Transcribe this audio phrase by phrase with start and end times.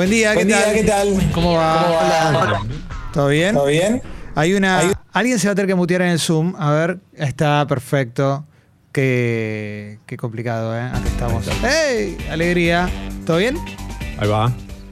[0.00, 0.74] Buen día, ¿qué Buen día, tal?
[0.74, 1.30] ¿qué tal?
[1.34, 1.90] ¿Cómo va?
[1.90, 2.62] Hola.
[3.12, 3.54] ¿Todo bien?
[3.54, 4.00] ¿Todo bien?
[4.34, 4.80] Hay una.
[5.12, 6.54] Alguien se va a tener que mutear en el Zoom.
[6.58, 8.46] A ver, está perfecto.
[8.92, 10.88] Qué, qué complicado, ¿eh?
[10.90, 11.44] Aquí estamos.
[11.62, 12.16] ¡Hey!
[12.30, 12.88] Alegría.
[13.26, 13.58] ¿Todo bien?
[14.18, 14.50] Ahí va.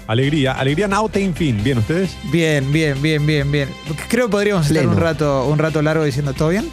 [0.09, 0.53] Alegría.
[0.53, 1.65] Alegría now ten fin.
[1.65, 2.15] ¿Bien ustedes?
[2.31, 3.71] Bien, bien, bien, bien, bien.
[4.11, 6.69] Creo que podríamos estar un rato, un rato largo diciendo ¿todo bien?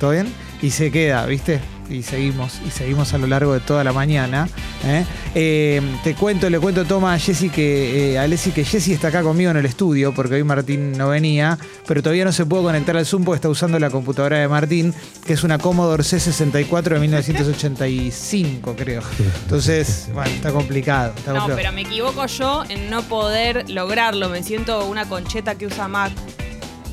[0.00, 0.32] ¿Todo bien?
[0.62, 1.60] Y se queda, ¿viste?
[1.90, 4.48] Y seguimos, y seguimos a lo largo de toda la mañana.
[4.86, 5.04] ¿eh?
[5.34, 9.08] Eh, te cuento, le cuento Toma a Jessy que eh, a Leslie que Jessy está
[9.08, 12.62] acá conmigo en el estudio, porque hoy Martín no venía, pero todavía no se pudo
[12.62, 14.94] conectar al Zoom porque está usando la computadora de Martín,
[15.26, 19.02] que es una Commodore C64 de 1985, creo.
[19.44, 21.12] Entonces, bueno, está complicado.
[21.16, 21.56] está No, complicado.
[21.56, 24.28] pero me equivoco yo en no poder lograrlo.
[24.30, 26.12] Me siento una concheta que usa Mac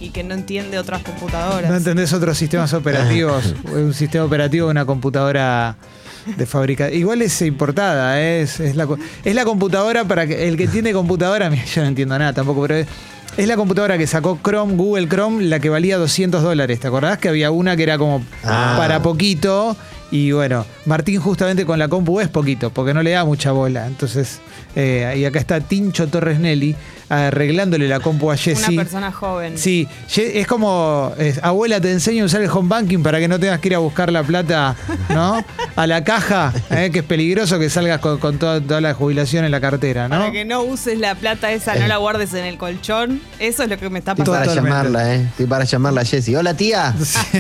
[0.02, 1.70] y que no entiende otras computadoras.
[1.70, 3.54] No entendés otros sistemas operativos.
[3.72, 5.78] un sistema operativo de una computadora
[6.38, 6.90] de fábrica.
[6.92, 8.42] Igual es importada, ¿eh?
[8.42, 11.82] es, es la, co- es la computadora para que el que entiende computadora, mira, yo
[11.84, 12.88] no entiendo nada tampoco, pero es,
[13.38, 16.80] es la computadora que sacó Chrome, Google Chrome, la que valía 200 dólares.
[16.80, 18.76] ¿Te acordás que había una que era como Ah.
[18.78, 19.76] para poquito?
[20.12, 23.88] Y bueno, Martín justamente con la compu es poquito, porque no le da mucha bola.
[23.88, 24.40] Entonces,
[24.76, 26.76] eh, y acá está Tincho Torres Nelly
[27.12, 28.76] arreglándole la compu a Una Jessy.
[28.76, 29.58] persona joven.
[29.58, 33.40] Sí, es como, es, abuela, te enseño a usar el home banking para que no
[33.40, 34.76] tengas que ir a buscar la plata,
[35.10, 35.44] ¿no?
[35.76, 36.90] A la caja, ¿eh?
[36.92, 40.20] que es peligroso que salgas con, con toda, toda la jubilación en la cartera, ¿no?
[40.20, 43.22] Para que no uses la plata esa, no la guardes en el colchón.
[43.40, 44.54] Eso es lo que me está Estoy pasando.
[44.54, 44.88] para Totalmente.
[44.90, 45.28] llamarla, ¿eh?
[45.32, 46.36] Estoy para llamarla a Jessy.
[46.36, 46.94] Hola, tía.
[47.04, 47.38] Sí,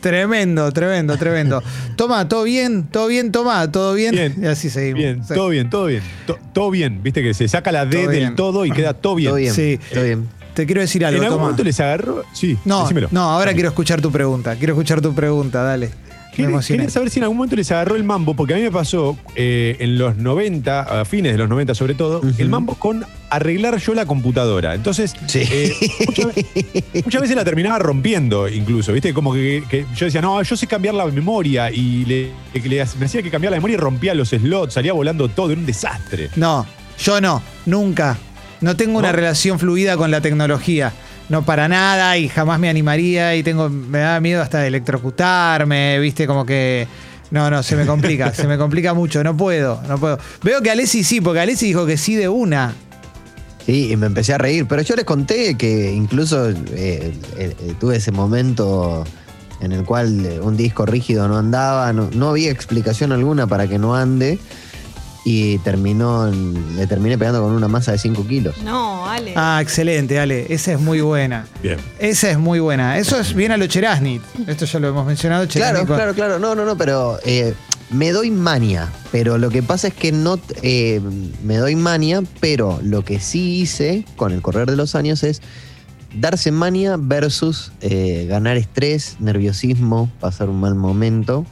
[0.00, 1.62] tremendo, tremendo, tremendo.
[1.96, 2.84] Toma, ¿todo bien?
[2.84, 3.32] ¿Todo bien?
[3.32, 4.12] Toma, ¿todo bien?
[4.12, 4.34] Bien.
[4.42, 4.98] Y así seguimos.
[5.00, 6.02] Bien, todo bien, todo bien.
[6.26, 7.02] To- todo bien.
[7.02, 9.30] Viste que se saca la D Todo del todo y queda todo bien.
[9.30, 9.54] Todo bien.
[9.54, 9.78] Sí.
[9.92, 10.28] Todo bien.
[10.54, 12.24] Te quiero decir algo, ¿En algún momento les agarró?
[12.32, 13.08] Sí, No, decímelo.
[13.12, 14.56] no, ahora quiero escuchar tu pregunta.
[14.56, 15.90] Quiero escuchar tu pregunta, dale.
[16.34, 19.18] Quería, saber si en algún momento les agarró el mambo, porque a mí me pasó
[19.36, 23.76] eh, en los 90, a fines de los 90 sobre todo, el mambo con arreglar
[23.78, 24.74] yo la computadora.
[24.74, 25.42] Entonces, Sí.
[25.50, 25.72] eh,
[26.06, 26.26] muchas,
[27.04, 29.12] muchas veces la terminaba rompiendo incluso, ¿viste?
[29.14, 32.84] Como que, que yo decía, no, yo sé cambiar la memoria y le, que le-
[32.98, 35.66] me hacía que cambiar la memoria y rompía los slots, salía volando todo, era un
[35.66, 36.30] desastre.
[36.36, 36.66] No,
[36.98, 38.16] yo no, nunca.
[38.60, 39.16] No tengo una ¿No?
[39.16, 40.92] relación fluida con la tecnología.
[41.30, 45.98] No para nada y jamás me animaría y tengo, me da miedo hasta de electrocutarme,
[46.00, 46.88] viste, como que.
[47.30, 50.18] No, no, se me complica, se me complica mucho, no puedo, no puedo.
[50.42, 52.74] Veo que Alessi sí, porque Alessi dijo que sí de una.
[53.64, 54.66] Sí, y me empecé a reír.
[54.66, 59.04] Pero yo les conté que incluso eh, eh, eh, tuve ese momento
[59.60, 63.78] en el cual un disco rígido no andaba, no, no había explicación alguna para que
[63.78, 64.40] no ande.
[65.24, 68.56] Y terminó, en- le terminé pegando con una masa de 5 kilos.
[68.64, 69.34] No, Ale.
[69.36, 71.46] Ah, excelente, Ale, esa es muy buena.
[71.62, 71.78] Bien.
[71.98, 72.96] Esa es muy buena.
[72.98, 74.22] Eso es bien a lo Cherasnit.
[74.46, 75.46] Esto ya lo hemos mencionado.
[75.46, 76.38] Claro, Cherasnit con- claro, claro.
[76.38, 77.52] No, no, no, pero eh,
[77.90, 78.88] me doy mania.
[79.12, 81.00] Pero lo que pasa es que no eh,
[81.44, 85.42] me doy mania, pero lo que sí hice con el correr de los años es
[86.14, 91.44] darse mania versus eh, ganar estrés, nerviosismo, pasar un mal momento.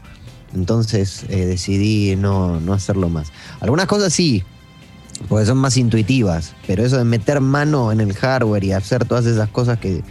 [0.55, 3.33] Entonces eh, decidí no, no hacerlo más.
[3.61, 4.45] Algunas cosas sí,
[5.29, 9.27] porque son más intuitivas, pero eso de meter mano en el hardware y hacer todas
[9.27, 10.03] esas cosas que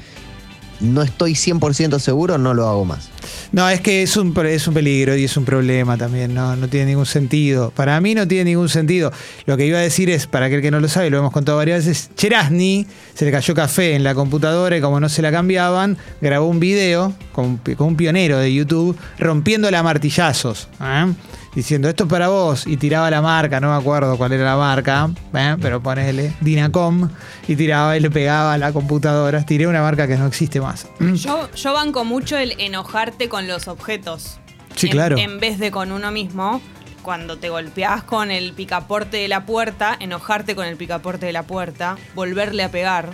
[0.80, 3.10] no estoy 100% seguro, no lo hago más.
[3.52, 6.68] No, es que es un, es un peligro y es un problema también, no, no
[6.68, 7.72] tiene ningún sentido.
[7.72, 9.12] Para mí no tiene ningún sentido.
[9.46, 11.58] Lo que iba a decir es, para aquel que no lo sabe, lo hemos contado
[11.58, 15.32] varias veces, Cherasny se le cayó café en la computadora y como no se la
[15.32, 20.68] cambiaban, grabó un video con, con un pionero de YouTube rompiéndola a martillazos.
[20.82, 21.14] ¿eh?
[21.58, 22.68] Diciendo, esto es para vos.
[22.68, 25.56] Y tiraba la marca, no me acuerdo cuál era la marca, ¿eh?
[25.60, 27.10] pero ponele Dinacom
[27.48, 29.44] y tiraba y le pegaba a la computadora.
[29.44, 30.86] Tiré una marca que no existe más.
[31.16, 34.38] Yo, yo banco mucho el enojarte con los objetos.
[34.76, 35.18] Sí, En- claro.
[35.18, 36.62] En vez de con uno mismo.
[37.02, 41.42] Cuando te golpeás con el picaporte de la puerta, enojarte con el picaporte de la
[41.44, 43.14] puerta, volverle a pegar.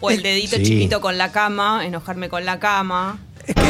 [0.00, 0.62] O el dedito Sí.
[0.62, 3.18] chiquito con la cama, enojarme con la cama.
[3.46, 3.68] Es que hay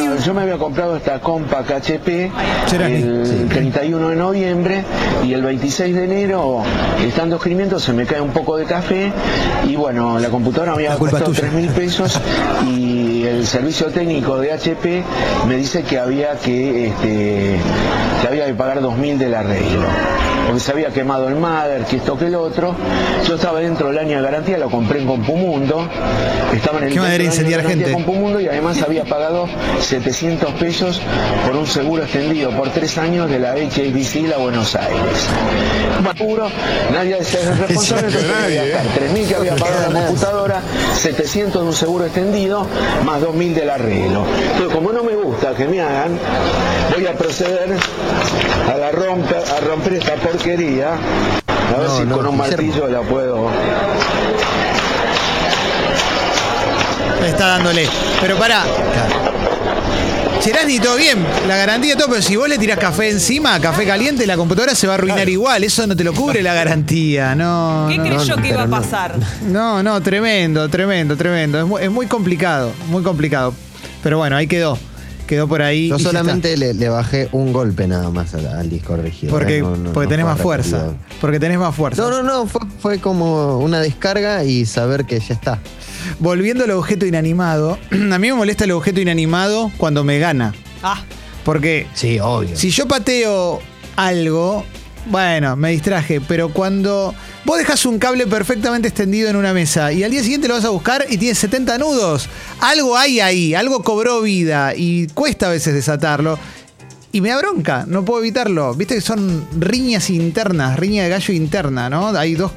[0.00, 2.30] Bueno, un- yo me había comprado esta Compact HP
[2.72, 3.46] el sí.
[3.48, 4.84] 31 de noviembre
[5.24, 6.62] y el 26 de enero,
[7.06, 9.12] estando escribiendo, se me cae un poco de café
[9.68, 11.40] y bueno, la computadora me había costado tuya.
[11.40, 12.18] 3 mil pesos
[12.66, 15.02] y el servicio técnico de HP
[15.48, 17.56] me dice que había que, este,
[18.22, 19.84] que había que pagar 2 mil del arreglo.
[20.46, 22.74] Porque se había quemado el mother, que esto que el otro.
[23.26, 25.88] Yo estaba dentro del año de garantía, lo compré en Compumundo.
[26.54, 27.90] Estaba en el Qué manera incendiar gente.
[27.92, 29.48] Compumundo y además había pagado
[29.80, 31.00] 700 pesos
[31.46, 35.28] por un seguro extendido por tres años de la HBC La Buenos Aires.
[36.16, 36.48] Seguro,
[36.92, 38.76] nadie se es responsable, entonces ¿eh?
[39.14, 40.62] 3.000 que había pagado la computadora,
[40.96, 42.66] 700 de un seguro extendido,
[43.04, 44.24] más 2.000 del arreglo.
[44.52, 46.18] Entonces, como no me gusta que me hagan,
[46.94, 47.76] voy a proceder
[48.72, 52.88] a, la romper, a romper esta porquería A ver No, si no, con un martillo
[52.88, 53.48] la puedo.
[57.24, 57.88] Está dándole.
[58.20, 58.64] Pero pará.
[60.40, 64.26] Cherasni, todo bien, la garantía todo, pero si vos le tirás café encima, café caliente,
[64.26, 65.64] la computadora se va a arruinar igual.
[65.64, 67.34] Eso no te lo cubre la garantía.
[67.34, 69.14] No, ¿Qué no, creyó no, que iba a pasar?
[69.46, 71.58] no, no, tremendo, tremendo, tremendo.
[71.60, 73.54] Es muy, es muy complicado, muy complicado.
[74.02, 74.78] Pero bueno, ahí quedó.
[75.26, 75.88] Quedó por ahí.
[75.88, 79.32] Yo solamente le, le bajé un golpe nada más al, al disco rígido.
[79.32, 79.62] Porque, ¿eh?
[79.62, 80.76] No, no, porque no tenés más fuerza.
[80.84, 81.18] repetido.
[81.20, 82.02] Porque tenés más fuerza.
[82.02, 85.58] No, no, no, fue, fue como una descarga y saber que ya está.
[86.18, 90.54] Volviendo al objeto inanimado, a mí me molesta el objeto inanimado cuando me gana.
[90.82, 91.02] Ah,
[91.44, 92.54] Porque Sí, obvio.
[92.56, 93.60] si yo pateo
[93.96, 94.64] algo,
[95.06, 97.14] bueno, me distraje, pero cuando
[97.44, 100.64] vos dejas un cable perfectamente extendido en una mesa y al día siguiente lo vas
[100.64, 102.28] a buscar y tiene 70 nudos,
[102.60, 106.38] algo hay ahí, algo cobró vida y cuesta a veces desatarlo.
[107.12, 108.74] Y me da bronca, no puedo evitarlo.
[108.74, 112.08] Viste que son riñas internas, riña de gallo interna, ¿no?
[112.08, 112.50] Hay dos,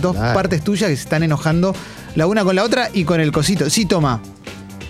[0.00, 1.74] dos partes tuyas que se están enojando
[2.14, 3.68] la una con la otra y con el cosito.
[3.68, 4.20] Sí, toma.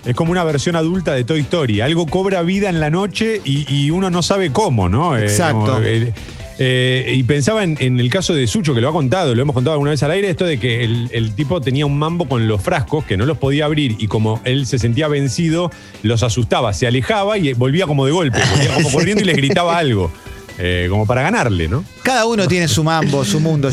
[0.05, 1.81] Es como una versión adulta de Toy Story.
[1.81, 5.17] Algo cobra vida en la noche y, y uno no sabe cómo, ¿no?
[5.17, 5.59] Eh, Exacto.
[5.59, 6.13] como, eh,
[6.57, 9.53] eh, y pensaba en, en el caso de Sucho, que lo ha contado, lo hemos
[9.53, 12.47] contado alguna vez al aire, esto de que el, el tipo tenía un mambo con
[12.47, 15.69] los frascos que no los podía abrir y como él se sentía vencido,
[16.01, 19.77] los asustaba, se alejaba y volvía como de golpe, volvía como corriendo y les gritaba
[19.77, 20.11] algo,
[20.57, 21.83] eh, como para ganarle, ¿no?
[22.03, 23.69] Cada uno tiene su mambo, su mundo.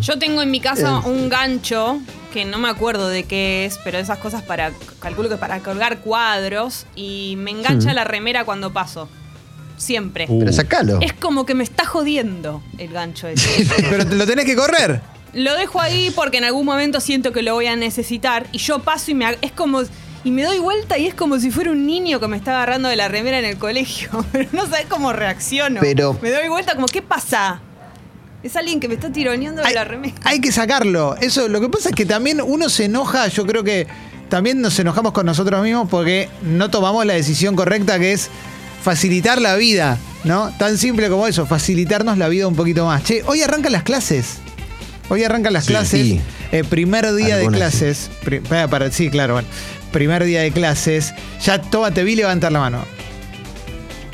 [0.00, 2.00] Yo tengo en mi casa un gancho
[2.32, 6.00] que no me acuerdo de qué es, pero esas cosas para, calculo que para colgar
[6.00, 9.08] cuadros y me engancha la remera cuando paso.
[9.78, 10.26] Siempre.
[10.28, 10.38] Uh.
[10.40, 10.98] Pero sacalo.
[11.00, 13.66] Es como que me está jodiendo el gancho ese.
[13.90, 15.00] Pero te lo tenés que correr.
[15.32, 18.80] Lo dejo ahí porque en algún momento siento que lo voy a necesitar y yo
[18.80, 19.82] paso y me es como
[20.24, 22.88] y me doy vuelta y es como si fuera un niño que me está agarrando
[22.88, 25.80] de la remera en el colegio, pero no sabes cómo reacciono.
[25.80, 27.60] Pero- me doy vuelta como ¿qué pasa?
[28.42, 30.14] Es alguien que me está tironeando de hay, la remera.
[30.24, 31.16] hay que sacarlo.
[31.20, 33.86] Eso, lo que pasa es que también uno se enoja, yo creo que
[34.28, 38.30] también nos enojamos con nosotros mismos porque no tomamos la decisión correcta que es
[38.82, 40.50] facilitar la vida, ¿no?
[40.58, 43.02] Tan simple como eso, facilitarnos la vida un poquito más.
[43.04, 44.38] Che, hoy arrancan las clases.
[45.08, 45.72] Hoy arrancan las Sí.
[45.72, 46.00] clases.
[46.06, 46.20] Sí.
[46.52, 48.10] Eh, primer día de clases.
[48.24, 49.48] Pri- para- para- sí, claro, bueno.
[49.92, 51.14] Primer día de clases.
[51.44, 52.84] Ya toma, te vi levantar la mano.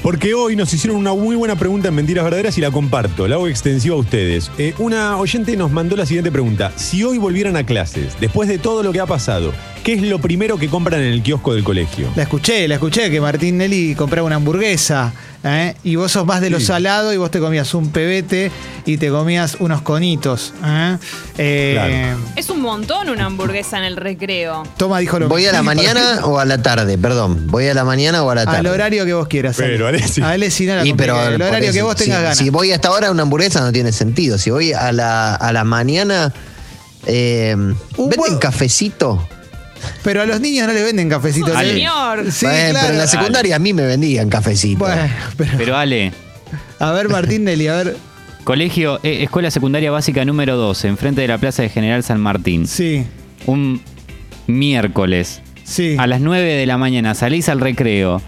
[0.05, 3.37] Porque hoy nos hicieron una muy buena pregunta en Mentiras Verdaderas y la comparto, la
[3.37, 4.51] hago extensiva a ustedes.
[4.59, 6.73] Eh, una oyente nos mandó la siguiente pregunta.
[6.77, 10.19] Si hoy volvieran a clases, después de todo lo que ha pasado, ¿qué es lo
[10.19, 12.07] primero que compran en el kiosco del colegio?
[12.17, 15.15] La escuché, la escuché que Martín Nelly compraba una hamburguesa.
[15.45, 15.77] ¿Eh?
[15.85, 16.67] Y vos sos más de lo Sí.
[16.67, 18.51] salado y vos te comías un pebete
[18.87, 20.53] y te comías unos conitos.
[20.65, 20.97] ¿eh?
[21.39, 22.19] Eh, Claro.
[22.37, 24.65] Es un montón una hamburguesa en el recreo.
[24.77, 26.97] Toma, dijo lo ¿Voy a la mañana o a la tarde?
[26.99, 27.47] Perdón.
[27.49, 28.59] ¿Voy a la mañana o a la tarde?
[28.59, 29.57] Al horario que vos quieras.
[29.59, 29.99] Pero, Ale.
[29.99, 30.23] Alessi.
[30.23, 32.39] A Alessi no la Y pero el por horario que vos si- tengas ganas.
[32.39, 34.39] Si voy hasta ahora, una hamburguesa no tiene sentido.
[34.39, 36.33] Si voy a la, a la mañana,
[37.07, 39.27] eh, Un ¿venden cafecito?
[40.03, 41.53] Pero a los niños no les venden cafecitos.
[41.55, 41.71] No, ¿eh?
[41.73, 42.33] señor.
[42.33, 42.79] Sí, Bueno, claro.
[42.83, 44.79] Pero en la secundaria a mí me vendían cafecito.
[44.85, 45.03] Bueno,
[45.37, 46.13] pero- Pero Ale,
[46.79, 47.97] a ver, Martín Nelly, a ver.
[48.45, 52.67] colegio, eh, escuela secundaria básica número 12, enfrente de la Plaza de General San Martín.
[52.67, 53.05] Sí,
[53.47, 53.81] Un
[54.47, 55.97] miércoles sí.
[55.99, 58.21] a las 9 de la mañana salís al recreo.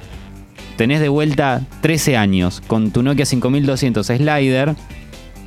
[0.76, 4.74] Tenés de vuelta 13 años con tu Nokia 5200 Slider.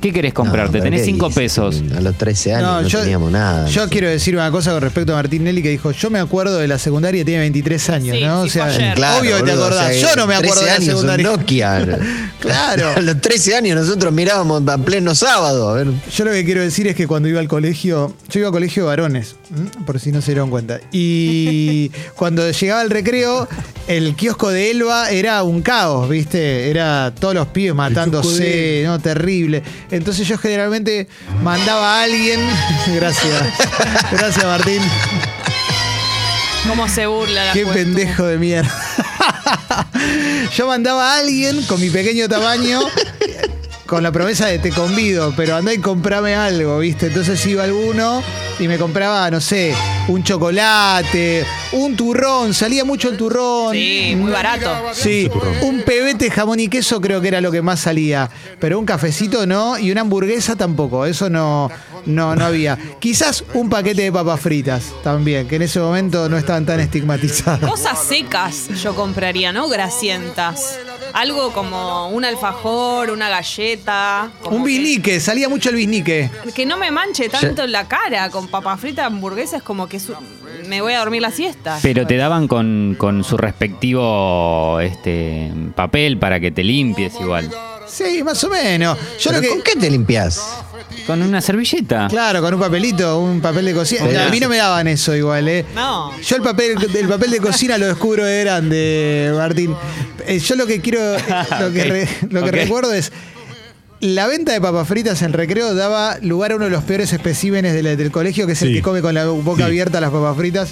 [0.00, 0.78] ¿Qué querés comprarte?
[0.78, 1.42] No, Tenés ¿qué 5 dices?
[1.42, 1.82] pesos.
[1.96, 3.66] A los 13 años no, teníamos nada.
[3.68, 6.56] Yo quiero decir una cosa con respecto a Martín Nelly que dijo, yo me acuerdo
[6.58, 8.42] de la secundaria, tiene 23 años, Sí, ¿no?
[8.48, 8.94] sí, o sea.
[8.94, 9.90] Claro, obvio que te acordás.
[9.90, 11.26] o sea, yo no me acuerdo 13 de la años, secundaria.
[11.26, 11.88] Nokia.
[12.40, 12.92] Claro.
[12.96, 15.68] A los 13 años nosotros mirábamos a pleno sábado.
[15.68, 15.88] A ver.
[16.10, 18.84] Yo lo que quiero decir es que cuando iba al colegio, yo iba a colegio
[18.84, 19.68] de varones, ¿m?
[19.84, 20.80] por si no se dieron cuenta.
[20.90, 23.46] Y cuando llegaba el recreo,
[23.88, 26.70] el kiosco de Elba era un caos, ¿viste?
[26.70, 28.98] Era todos los pibes matándose, ¿no?
[29.00, 29.62] Terrible.
[29.90, 31.08] Entonces yo generalmente
[31.42, 32.40] mandaba a alguien.
[32.94, 33.42] Gracias.
[34.12, 34.82] Gracias, Martín.
[36.68, 37.94] Cómo se burla la Qué juventud.
[37.96, 38.70] pendejo de mierda.
[40.56, 42.80] Yo mandaba a alguien con mi pequeño tamaño
[43.90, 47.08] con la promesa de te convido, pero andá y comprame algo, ¿viste?
[47.08, 48.22] Entonces iba alguno
[48.60, 49.74] y me compraba, no sé,
[50.06, 53.72] un chocolate, un turrón, salía mucho el turrón.
[53.72, 54.70] Sí, muy barato.
[54.92, 55.28] Sí,
[55.62, 58.30] un pebete jamón y queso creo que era lo que más salía,
[58.60, 61.68] pero un cafecito no y una hamburguesa tampoco, eso no,
[62.06, 62.78] no, no había.
[63.00, 67.68] Quizás un paquete de papas fritas también, que en ese momento no estaban tan estigmatizadas.
[67.68, 69.68] Cosas secas yo compraría, ¿no?
[69.68, 70.78] Grasientas.
[71.12, 74.30] Algo como un alfajor, una galleta.
[74.42, 76.30] como Un que- bisnique, salía mucho el bisnique.
[76.54, 80.14] Que no me manche tanto en la cara con papas fritas, hamburguesas, como que su-
[80.66, 81.78] me voy a dormir la siesta.
[81.82, 87.50] Pero te daban con, con su respectivo este, papel para que te limpies igual.
[87.86, 88.96] Sí, más o menos.
[89.18, 89.48] Yo lo ¿Pero que.
[89.48, 90.40] ¿Con qué te limpias?
[91.10, 92.06] Con una servilleta.
[92.08, 94.26] Claro, con un papelito, un papel de cocina.
[94.26, 95.64] A mí no me daban eso igual, ¿eh?
[95.74, 96.12] No.
[96.20, 99.74] Yo el papel, el papel de cocina lo descubro de grande, Martín.
[100.26, 101.00] Eh, yo lo que quiero,
[101.60, 103.10] lo que, Ok, re- lo que recuerdo es.
[104.00, 107.74] La venta de papas fritas en recreo daba lugar a uno de los peores especímenes
[107.74, 109.62] del colegio, que es el que come con la boca Sí.
[109.64, 110.70] abierta las papas fritas.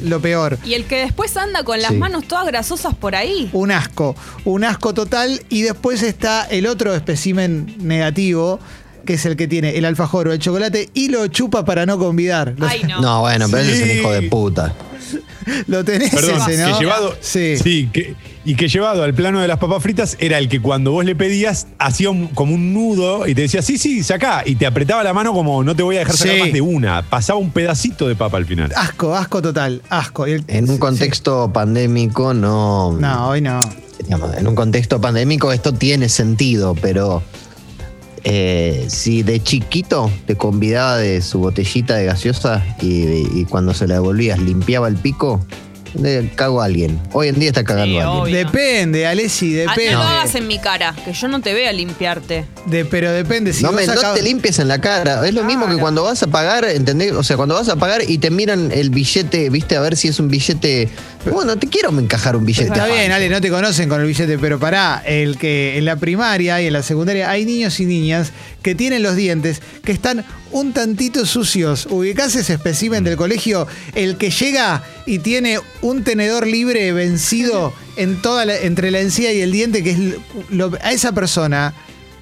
[0.00, 0.58] Lo peor.
[0.64, 1.96] Y el que después anda con las Sí.
[1.96, 3.50] manos todas grasosas por ahí.
[3.52, 4.14] Un asco.
[4.44, 5.42] Un asco total.
[5.48, 8.60] Y después está el otro espécimen negativo,
[9.08, 11.98] que es el que tiene el alfajor o el chocolate y lo chupa para no
[11.98, 12.52] convidar.
[12.58, 13.00] Lo, Ay, no.
[13.00, 14.74] No, bueno, pero ese es un hijo de puta.
[15.66, 16.78] lo tenés Perdón, ese, que ¿no?
[16.78, 17.88] llevado, Sí.
[17.90, 21.06] que- y que llevado al plano de las papas fritas era el que cuando vos
[21.06, 24.66] le pedías hacía un- como un nudo y te decía, sí, sí, sacá, y te
[24.66, 26.40] apretaba la mano como no te voy a dejar sacar Sí.
[26.42, 27.00] más de una.
[27.02, 28.70] Pasaba un pedacito de papa al final.
[28.76, 29.80] Asco, asco total.
[29.88, 30.26] Asco.
[30.28, 30.78] Y el- En un sí.
[30.80, 32.92] contexto pandémico no.
[32.92, 33.58] No, hoy no.
[34.04, 37.22] digamos, en un contexto pandémico esto tiene sentido, pero
[38.30, 43.86] eh, si de chiquito te convidaba de su botellita de gaseosa y, y cuando se
[43.86, 45.40] la devolvías limpiaba el pico,
[45.94, 46.98] le cago a alguien.
[47.12, 48.22] Hoy en día está cagando Sí, a alguien.
[48.22, 48.36] obvio.
[48.36, 49.92] Depende, Alessi, Ah, depende.
[49.92, 52.44] no lo hagas en mi cara, que yo no te vea limpiarte.
[52.66, 53.52] De- pero depende.
[53.52, 55.26] Si no, vos me, no te limpies en la cara.
[55.26, 55.80] Es lo mismo que Claro.
[55.80, 57.12] cuando vas a pagar, ¿entendés?
[57.12, 60.08] O sea, cuando vas a pagar y te miran el billete, viste, a ver si
[60.08, 60.88] es un billete.
[61.30, 62.68] Bueno, te quiero encajar un billete.
[62.68, 63.10] Está bien.
[63.12, 66.66] Ale, no te conocen con el billete, pero pará, el que en la primaria y
[66.66, 68.32] en la secundaria hay niños y niñas
[68.68, 71.86] que tienen los dientes que están un tantito sucios.
[71.90, 78.20] Ubicás ese espécimen del colegio, el que llega y tiene un tenedor libre vencido en
[78.20, 79.98] toda la- entre la encía y el diente, que es
[80.50, 81.72] lo- a esa persona.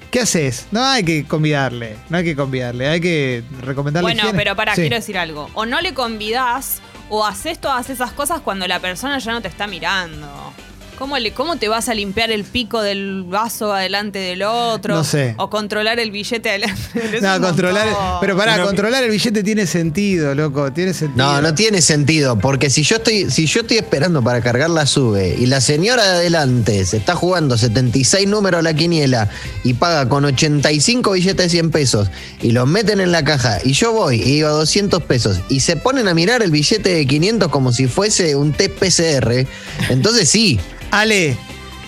[0.09, 0.67] ¿Qué haces?
[0.71, 4.05] No hay que convidarle, no hay que convidarle, hay que recomendarle.
[4.05, 4.37] Bueno, higiene.
[4.39, 4.79] pero para, Sí.
[4.83, 5.49] quiero decir algo.
[5.53, 6.77] O no le convidás,
[7.09, 10.53] o haces todas esas cosas cuando la persona ya no te está mirando.
[10.97, 14.95] ¿Cómo, le, ¿Cómo te vas a limpiar el pico del vaso adelante del otro?
[14.95, 15.35] No sé.
[15.37, 17.85] O controlar el billete adelante del No, controlar.
[17.85, 18.17] montón.
[18.19, 20.73] Pero pará, controlar el billete tiene sentido, loco.
[20.73, 21.23] Tiene sentido.
[21.23, 24.87] No, no tiene sentido, porque si yo estoy, si yo estoy esperando para cargar la
[24.87, 29.29] sube y la señora de adelante se está jugando 76 números a la quiniela
[29.63, 32.09] y paga con 85 billetes de 100 pesos
[32.41, 35.75] y los meten en la caja y yo voy y digo 200 pesos y se
[35.75, 39.45] ponen a mirar el billete de 500 como si fuese un test PCR,
[39.89, 40.59] entonces sí,
[40.91, 41.37] Ale,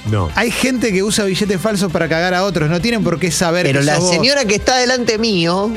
[0.10, 0.30] No.
[0.36, 2.70] hay gente que usa billetes falsos para cagar a otros.
[2.70, 4.12] No tienen por qué saber pero que la sos vos.
[4.14, 5.72] señora que está delante mío,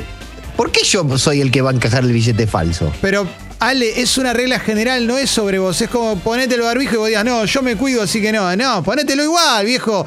[0.56, 2.92] ¿por qué yo soy el que va a encajar el billete falso?
[3.00, 3.26] Pero,
[3.58, 5.80] Ale, es una regla general, no es sobre vos.
[5.80, 8.54] Es como ponete el barbijo y vos digas, no, yo me cuido, así que no.
[8.56, 10.04] No, ponételo igual, viejo.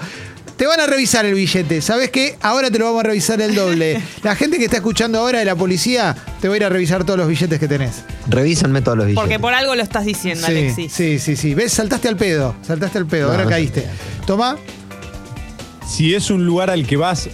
[0.57, 1.81] Te van a revisar el billete.
[1.81, 2.37] ¿Sabes qué?
[2.41, 4.01] Ahora te lo vamos a revisar el doble.
[4.23, 7.03] La gente que está escuchando ahora de la policía te va a ir a revisar
[7.03, 8.03] todos los billetes que tenés.
[8.27, 9.21] Revísanme todos los billetes.
[9.21, 10.93] Porque por algo lo estás diciendo, Sí, Alexis.
[10.93, 11.53] sí, sí, sí.
[11.55, 11.73] ¿Ves?
[11.73, 12.55] Saltaste al pedo.
[12.65, 13.25] Saltaste al pedo.
[13.27, 13.85] No, ahora no caíste.
[14.25, 14.57] Toma.
[15.87, 17.29] Si es un lugar al que vas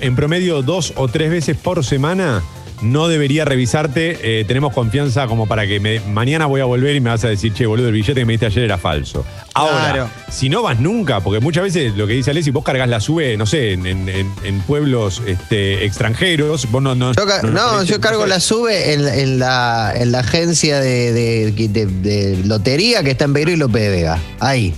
[0.00, 2.42] en promedio dos o tres veces por semana,
[2.84, 4.18] no debería revisarte.
[4.40, 7.28] Eh, tenemos confianza como para que me- mañana voy a volver y me vas a
[7.28, 9.24] decir, che, boludo, el billete que me diste ayer era falso.
[9.54, 10.10] Ahora, Claro.
[10.30, 13.36] si no vas nunca, porque muchas veces lo que dice Alessi, vos cargas la sube,
[13.36, 16.94] no sé, en, en- en- pueblos este, extranjeros, vos no...
[16.94, 21.12] no Yo ca- no, yo cargo la sube en, en la, en la agencia de,
[21.12, 24.18] de- de- de lotería que está en Beirut y López de Vega.
[24.40, 24.74] Ahí.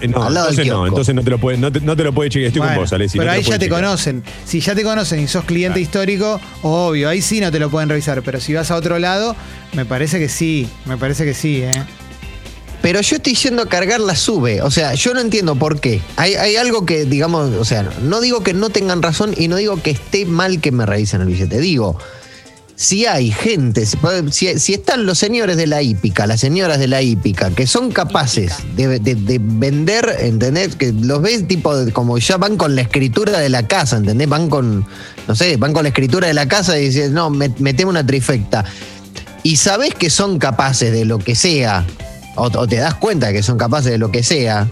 [0.00, 1.96] Eh, No, al lado del entonces no, entonces no te lo puede, no te, no
[1.96, 2.48] te lo puede chequear.
[2.48, 3.18] Estoy Bueno, con vos, Alessi.
[3.18, 3.82] pero no ahí ya te chequear.
[3.82, 4.24] conocen.
[4.44, 5.80] Si ya te conocen y sos cliente Claro.
[5.82, 8.22] histórico, obvio, ahí sí no te lo pueden revisar.
[8.22, 9.36] Pero si vas a otro lado,
[9.74, 10.68] me parece que sí.
[10.86, 11.70] Me parece que sí, ¿eh?
[12.82, 14.62] Pero yo estoy yendo a cargar la sube.
[14.62, 16.00] O sea, yo no entiendo por qué.
[16.16, 19.56] Hay, hay algo que, digamos, o sea, no digo que no tengan razón y no
[19.56, 21.58] digo que esté mal que me revisen el billete.
[21.60, 21.98] Digo,
[22.82, 23.84] si hay gente,
[24.30, 27.92] si, si están los señores de la hípica, las señoras de la hípica, que son
[27.92, 30.76] capaces de, de- de vender, ¿entendés?
[30.76, 34.30] Que los ves tipo de- como ya van con la escritura de la casa, ¿entendés?
[34.30, 34.86] Van con,
[35.28, 38.06] no sé, van con la escritura de la casa y dicen, no, me- meteme una
[38.06, 38.64] trifecta.
[39.42, 41.84] Y sabés que son capaces de lo que sea,
[42.36, 44.70] o, o te das cuenta que son capaces de lo que sea,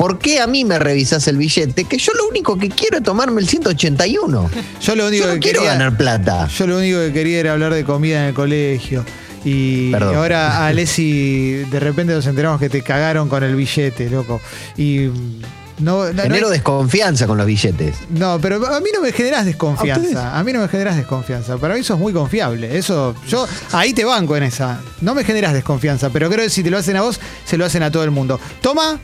[0.00, 1.84] ¿por qué a mí me revisas el billete?
[1.84, 4.50] Que yo lo único que quiero es tomarme el 181.
[4.80, 5.72] Yo lo único Yo no que quiero quería.
[5.74, 6.48] ganar plata.
[6.48, 9.04] Yo lo único que quería era hablar de comida en el colegio.
[9.44, 10.14] Y Perdón.
[10.16, 14.40] ahora, Alessi, de repente nos enteramos que te cagaron con el billete, loco.
[14.76, 15.00] Y.
[15.08, 15.40] mm,
[15.80, 17.94] No, no, Genero no, desconfianza con los billetes.
[18.10, 20.38] no, pero a mí no me generas desconfianza.
[20.38, 21.56] A mí no me generas desconfianza.
[21.56, 22.76] Para mí sos muy confiable.
[22.76, 24.80] Eso, yo ahí te banco en esa.
[25.00, 27.64] No me generas desconfianza, pero creo que si te lo hacen a vos, se lo
[27.64, 28.38] hacen a todo el mundo.
[28.60, 28.98] Toma.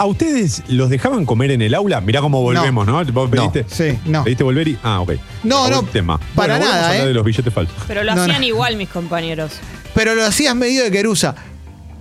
[0.00, 2.00] ¿A ustedes los dejaban comer en el aula?
[2.00, 3.04] Mirá cómo volvemos, ¿no?
[3.12, 3.50] ¿Vos No.
[3.52, 3.66] pediste?
[3.68, 4.24] Sí, no.
[4.24, 4.78] ¿Pediste volver y.?
[4.82, 5.12] Ah, ok.
[5.44, 6.18] No, no, Tema.
[6.34, 7.08] para Bueno, nada, a hablar ¿eh?
[7.08, 7.74] de los billetes falsos.
[7.86, 8.46] Pero lo No, hacían no.
[8.46, 9.52] igual mis compañeros.
[9.94, 11.34] Pero lo hacías medido de querusa.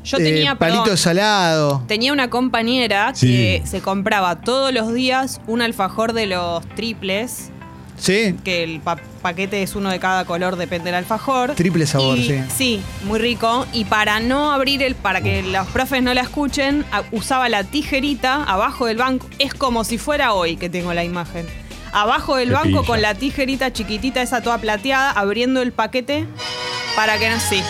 [0.05, 1.83] Yo Eh, tenía, palito perdón, salado.
[1.89, 3.27] tenía una compañera Sí.
[3.27, 7.51] que se compraba todos los días un alfajor de los triples
[7.99, 8.35] Sí.
[8.43, 11.53] que el pa- paquete es uno de cada color, depende del alfajor.
[11.55, 12.39] Triple sabor, Y- sí.
[12.55, 13.67] Sí, muy rico.
[13.73, 18.43] Y para no abrir el, para que los profes no la escuchen, usaba la tijerita
[18.43, 19.27] abajo del banco.
[19.39, 21.45] Es como si fuera hoy que tengo la imagen.
[21.91, 22.85] Abajo del Qué banco pilla.
[22.85, 26.27] con la tijerita chiquitita, esa toda plateada, abriendo el paquete
[26.99, 27.63] para que no sí.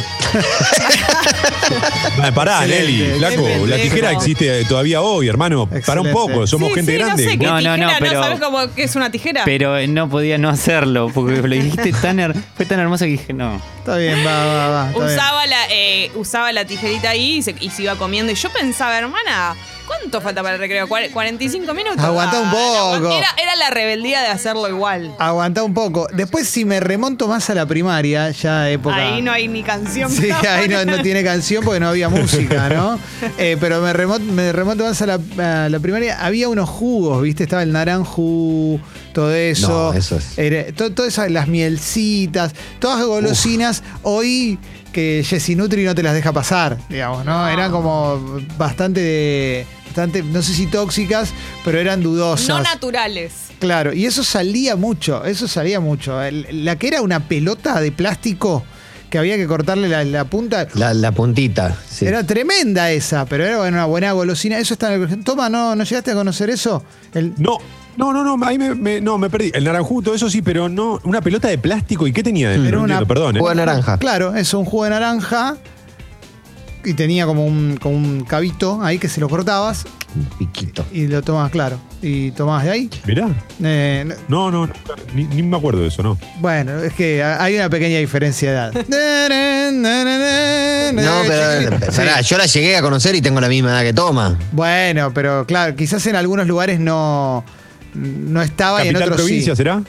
[2.24, 5.67] Ah, Pará, Excelente, Nelly, flaco, qué la tijera existe todavía hoy, hermano.
[5.86, 6.13] Para un Excelente.
[6.13, 7.24] poco, somos Sí, gente sí, grande.
[7.25, 9.43] No sé qué No, no, tijera, no, no, pero- sabes cómo que es una tijera?
[9.45, 13.33] Pero no podía no hacerlo, porque lo dijiste tan her- fue tan hermoso que dije,
[13.33, 13.62] no.
[13.77, 14.88] Está bien, va, va, va.
[14.88, 15.13] está bien.
[15.13, 18.31] usaba la, eh, usaba la tijerita ahí y se, y se iba comiendo.
[18.31, 19.55] Y yo pensaba, hermana,
[19.89, 20.88] ¿cuánto falta para el recreo?
[20.88, 22.00] ¿Cuare- ¿45 minutos?
[22.00, 22.51] Aguantá un Ah,
[22.93, 23.17] no, poco.
[23.17, 25.13] Era, era la rebeldía de hacerlo igual.
[25.19, 26.08] Aguantá un poco.
[26.13, 28.96] Después, si me remonto más a la primaria, ya época.
[28.96, 30.10] Ahí no hay ni canción.
[30.12, 33.00] Sí, ahí no, no tiene canción porque no había música, ¿no?
[33.38, 36.24] Eh, pero me remonto, me remonto más a la, a la primaria.
[36.24, 37.43] Había unos jugos, ¿viste?
[37.43, 38.79] Estaba el naranjú,
[39.13, 39.91] todo eso.
[39.91, 43.84] No, eso es- Era- to- todas esas, las mielcitas, todas golosinas.
[44.03, 44.60] Hoy
[44.93, 47.48] que Jessy Nutri no te las deja pasar, digamos, ¿no?
[47.48, 48.19] Eran como
[48.58, 49.65] bastante,
[50.00, 51.29] bastante, no sé si tóxicas,
[51.65, 52.48] pero eran dudosas.
[52.48, 53.34] No naturales.
[53.60, 56.22] Claro, y eso salía mucho, eso salía mucho.
[56.22, 58.63] El- La que era una pelota de plástico
[59.10, 60.68] que había que cortarle la, la punta.
[60.75, 61.75] La, la puntita.
[61.89, 62.06] sí.
[62.06, 64.58] Era tremenda esa, pero era una buena golosina.
[64.60, 65.24] Eso está en el...
[65.24, 66.84] Toma, ¿no, ¿no llegaste a conocer eso?
[67.13, 67.58] El- No,
[67.98, 69.51] no, no, no, ahí me, me- no, me perdí.
[69.53, 71.00] El naranjuto, eso sí, pero no.
[71.03, 72.68] Una pelota de plástico, ¿y qué tenía dentro?
[72.70, 73.36] Era No una- entiendo, perdón.
[73.36, 73.39] ¿eh?
[73.39, 73.98] Jugo de naranja.
[73.98, 75.58] Claro, eso, un jugo de naranja.
[76.86, 79.83] Y tenía como un, como un cabito ahí que se lo cortabas
[80.15, 80.86] Un piquito.
[80.93, 81.77] y lo tomabas, claro.
[82.01, 82.89] Y tomabas de ahí.
[83.05, 83.27] Mirá.
[83.62, 84.69] Eh, no- No,
[85.13, 86.17] ni, ni me acuerdo de eso, ¿no.
[86.39, 88.74] bueno, es que hay una pequeña diferencia de edad.
[90.93, 91.98] No, pero Sí.
[91.98, 94.38] pará, yo la llegué a conocer y tengo la misma edad que toma.
[94.51, 97.43] Bueno, pero claro, quizás en algunos lugares no,
[97.93, 99.57] no estaba y en Capital otros provincia, sí.
[99.57, 99.81] ¿será?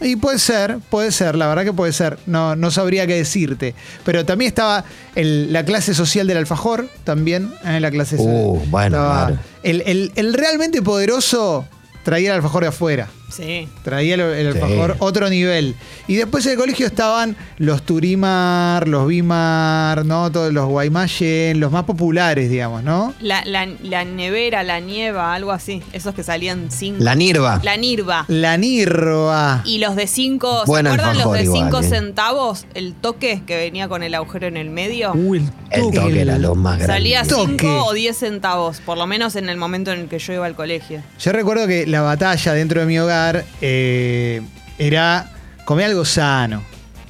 [0.00, 2.18] Y puede ser, puede ser, la verdad que puede ser.
[2.26, 3.74] No, no sabría qué decirte.
[4.04, 4.84] Pero también estaba
[5.16, 8.70] el- la clase social del alfajor, también, en la clase Uh, social.
[8.70, 9.40] bueno, Estaba- claro.
[9.64, 11.66] el, el- el realmente poderoso
[12.04, 13.08] traía el alfajor de afuera.
[13.28, 13.68] Sí.
[13.82, 14.58] Traía el, el Sí.
[14.58, 15.74] alfajor otro nivel.
[16.06, 20.30] Y después en el colegio estaban los Turimar, los Bimar, ¿no?
[20.32, 23.14] Todos los Guaymallén, los más populares, digamos, ¿no?
[23.20, 25.82] La, la, la nevera, la nieva, algo así.
[25.92, 27.02] Esos que salían cinco.
[27.04, 27.60] La Nirva.
[27.62, 28.24] La Nirva.
[28.28, 29.62] La Nirva.
[29.64, 31.88] Y los de cinco, ¿se Buen acuerdan los de igual, cinco eh.
[31.88, 32.66] centavos?
[32.74, 35.12] El toque que venía con el agujero en el medio.
[35.14, 35.98] Uh, el El toque.
[36.00, 36.94] toque era lo más grande.
[36.94, 37.56] Salía Toque.
[37.58, 40.46] 5 o 10 centavos, por lo menos en el momento en el que yo iba
[40.46, 41.02] al colegio.
[41.20, 43.17] Yo recuerdo que la batalla dentro de mi hogar
[43.60, 44.40] eh,
[44.78, 45.30] era
[45.64, 46.62] comer algo sano.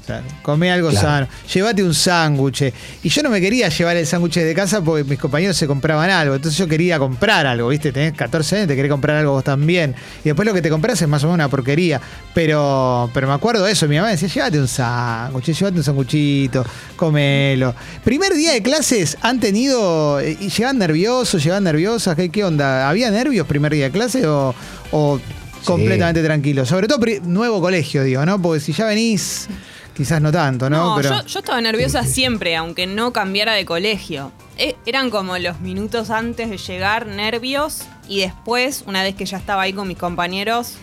[0.03, 1.07] O sea, comé algo Claro.
[1.07, 1.29] sano.
[1.53, 2.73] Llévate un sándwich.
[3.03, 6.09] Y yo no me quería llevar el sándwich de casa porque mis compañeros se compraban
[6.09, 6.35] algo.
[6.35, 7.93] Entonces yo quería comprar algo, ¿viste?
[7.93, 9.95] Tenés 14 años, te querés comprar algo vos también.
[10.25, 12.01] Y después lo que te compras es más o menos una porquería.
[12.33, 13.87] Pero, pero me acuerdo de eso.
[13.87, 16.65] Mi mamá decía, llévate un sándwich, llévate un sanguchito,
[16.97, 17.75] comelo.
[18.03, 20.21] Primer día de clases han tenido...
[20.21, 21.43] eh, y ¿Llegaban nerviosos?
[21.45, 22.17] ¿Llegaban nerviosas?
[22.17, 22.89] ¿Qué, qué onda?
[22.89, 24.55] ¿Había nervios primer día de clase o,
[24.91, 25.21] o
[25.65, 26.65] completamente tranquilo?
[26.67, 28.41] Sobre todo nuevo colegio, digo, ¿no?
[28.41, 29.49] Porque si ya venís,
[29.95, 30.91] quizás no tanto, ¿no?
[30.91, 34.33] No, Pero, yo, yo estaba nerviosa siempre, aunque no cambiara de colegio.
[34.57, 39.39] E- eran como los minutos antes de llegar, nervios, y después, una vez que ya
[39.39, 40.75] estaba ahí con mis compañeros,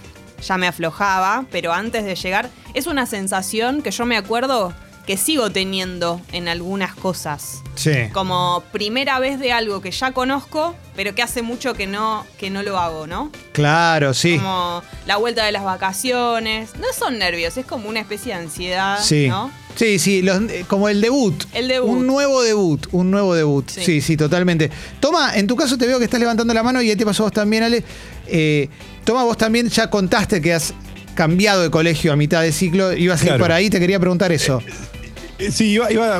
[0.45, 4.73] ya me aflojaba, pero antes de llegar, es una sensación que yo me acuerdo
[5.05, 7.61] que sigo teniendo en algunas cosas.
[7.75, 7.91] Sí.
[8.13, 12.49] Como primera vez de algo que ya conozco, pero que hace mucho que no, que
[12.49, 13.31] no lo hago, ¿no?
[13.51, 14.37] Claro, sí.
[14.37, 16.71] Como la vuelta de las vacaciones.
[16.79, 19.27] No son nervios, es como una especie de ansiedad, Sí.
[19.27, 19.51] ¿no?
[19.75, 21.35] Sí, sí, los- eh, como el debut.
[21.53, 21.89] El debut.
[21.89, 23.69] Un nuevo debut, un nuevo debut.
[23.69, 23.83] Sí.
[23.83, 24.01] Sí.
[24.01, 24.71] sí, totalmente.
[25.01, 27.23] Toma, en tu caso te veo que estás levantando la mano y ahí te pasó
[27.23, 27.83] a vos también, Ale.
[28.27, 28.69] Eh,
[29.03, 30.73] Toma, vos también ya contaste que has
[31.13, 32.91] cambiado de colegio a mitad de ciclo.
[32.93, 33.43] Ibas a ir Claro.
[33.43, 34.61] por ahí, te quería preguntar eso.
[35.39, 36.19] Eh, Sí, iba, iba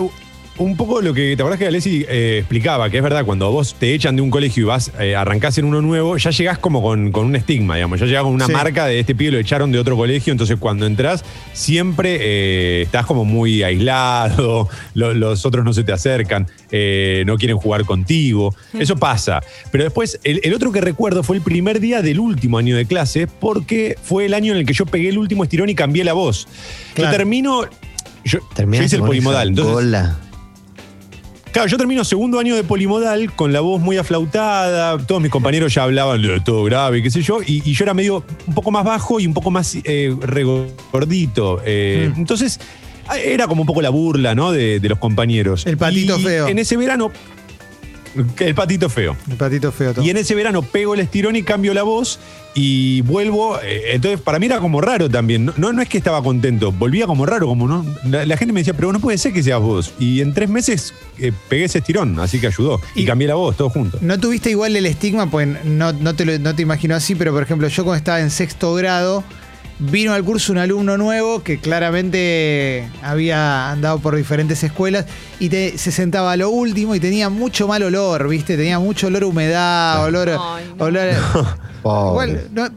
[0.58, 3.76] un poco lo que te acordás que Alessi eh, explicaba, que es verdad, cuando vos
[3.78, 6.82] te echan de un colegio y vas, eh, arrancás en uno nuevo, ya llegás como
[6.82, 8.54] con, con un estigma, digamos, ya llegás con una Sí.
[8.54, 13.06] marca de este pibe lo echaron de otro colegio, entonces cuando entras siempre eh, estás
[13.06, 18.56] como muy aislado, lo- los otros no se te acercan, eh, no quieren jugar contigo,
[18.80, 19.42] eso pasa.
[19.72, 22.86] Pero después, el, el otro que recuerdo fue el primer día del último año de
[22.86, 26.06] clase, porque fue el año en el que yo pegué el último estirón y cambié
[26.06, 26.48] la voz.
[26.94, 27.12] Claro.
[27.12, 27.66] Yo termino...
[28.26, 30.18] Yo, yo hice el polimodal, entonces cola.
[31.52, 35.74] Claro, yo termino segundo año de polimodal con la voz muy aflautada, todos mis compañeros
[35.74, 38.72] ya hablaban de todo grave, qué sé yo, y, y yo era medio un poco
[38.72, 41.62] más bajo y un poco más eh, regordito.
[41.64, 42.20] eh, Mm.
[42.20, 42.60] Entonces,
[43.24, 44.52] era como un poco la burla, ¿no?
[44.52, 45.66] De, de los compañeros.
[45.66, 46.48] El patito Y feo.
[46.50, 47.12] En ese verano.
[48.40, 49.16] El patito feo.
[49.30, 49.94] El patito feo.
[49.94, 50.06] todo.
[50.06, 52.20] Y en ese verano pego el estirón y cambio la voz
[52.54, 53.60] y vuelvo.
[53.62, 55.52] eh, Entonces, para mí era como raro también.
[55.58, 57.86] No, no es que estaba contento, volvía como raro, como no.
[58.06, 59.94] La, la gente me decía, pero no puede ser que seas vos.
[60.00, 62.80] Y en tres meses eh, pegué ese estirón, así que ayudó.
[62.96, 63.98] Y, Y- cambié la voz, todo junto.
[64.02, 67.34] No tuviste igual el estigma, pues no, no, te lo- no te imagino así, pero
[67.34, 69.24] por ejemplo, yo cuando estaba en sexto grado,
[69.80, 75.06] vino al curso un alumno nuevo que claramente había andado por diferentes escuelas
[75.40, 78.56] y te- se sentaba a lo último y tenía mucho mal olor, ¿viste?
[78.56, 80.30] Tenía mucho olor a humedad, olor.
[80.40, 80.86] Ay, no.
[80.86, 81.10] olor
[81.84, 82.32] Pobre.
[82.32, 82.70] igual, no,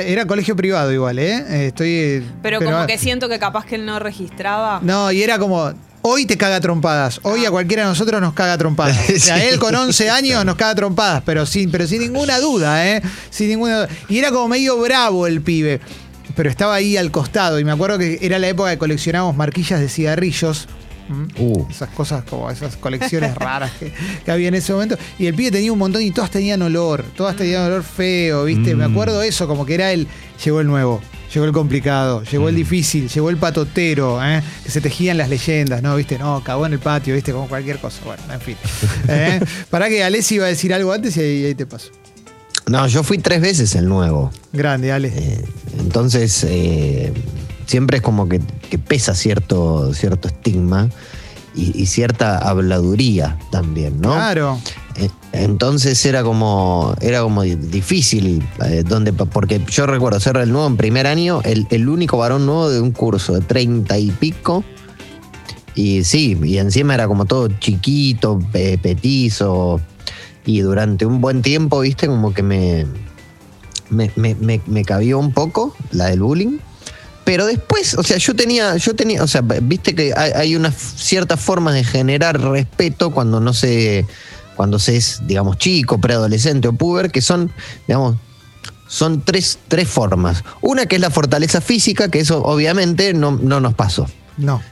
[0.00, 1.66] era colegio privado igual, ¿eh?
[1.68, 2.24] Estoy.
[2.42, 4.80] Pero, como que siento que capaz que él no registraba.
[4.82, 5.72] No, y era como.
[6.00, 7.18] Hoy te caga trompadas.
[7.24, 8.96] Hoy a cualquiera de nosotros nos caga trompadas.
[9.16, 9.46] O sea, Sí.
[9.50, 13.02] él con 11 años nos caga trompadas, pero sin, pero sin ninguna duda, ¿eh?
[13.30, 13.88] Sin ninguna duda.
[14.08, 15.80] Y era como medio bravo el pibe.
[16.38, 17.58] Pero estaba ahí al costado.
[17.58, 20.68] Y me acuerdo que era la época que coleccionábamos marquillas de cigarrillos.
[21.08, 21.24] ¿Mm?
[21.36, 21.66] Uh.
[21.68, 23.92] Esas cosas como esas colecciones raras que,
[24.24, 24.96] que había en ese momento.
[25.18, 27.04] Y el pibe tenía un montón y todas tenían olor.
[27.16, 28.76] Todas tenían olor feo, ¿viste?
[28.76, 28.92] Me Mm.
[28.92, 30.06] acuerdo eso, como que era el.
[30.44, 31.00] Llegó el nuevo.
[31.34, 34.40] Llegó el complicado, llegó el difícil, llegó el patotero, ¿eh?
[34.64, 35.94] que se tejían las leyendas, ¿no?
[35.96, 36.18] ¿Viste?
[36.18, 37.32] No, cagó en el patio, ¿viste?
[37.32, 37.98] Como cualquier cosa.
[38.04, 38.56] Bueno, en fin.
[39.08, 39.40] ¿Eh?
[39.68, 41.90] Para que Alessi iba a decir algo antes y ahí, ahí te paso.
[42.68, 44.30] No, yo fui tres veces el nuevo.
[44.52, 45.08] Grande, Ale.
[45.14, 45.44] Eh,
[45.78, 47.12] entonces, eh,
[47.66, 50.88] siempre es como que, que pesa cierto, cierto estigma
[51.54, 54.12] y, y cierta habladuría también, ¿no?
[54.14, 54.58] Claro.
[54.96, 58.42] Eh, Entonces era como, era como di- difícil,
[58.86, 62.68] donde, porque yo recuerdo ser el nuevo en primer año, el, el único varón nuevo
[62.70, 64.64] de un curso de treinta y pico.
[65.74, 69.80] Y sí, y encima era como todo chiquito, pe- petizo.
[70.48, 72.86] Y durante un buen tiempo, viste, como que me,
[73.90, 76.56] me, me, me, me cabió un poco la del bullying.
[77.24, 80.74] Pero después, o sea, yo tenía, yo tenía, o sea, viste que hay, hay unas
[80.74, 84.06] ciertas formas de generar respeto cuando no se,
[84.56, 87.52] cuando se es, digamos, chico, preadolescente o puber, que son,
[87.86, 88.16] digamos,
[88.86, 90.44] son tres, tres formas.
[90.62, 94.06] Una que es la fortaleza física, que eso obviamente no, no nos pasó.
[94.38, 94.62] No.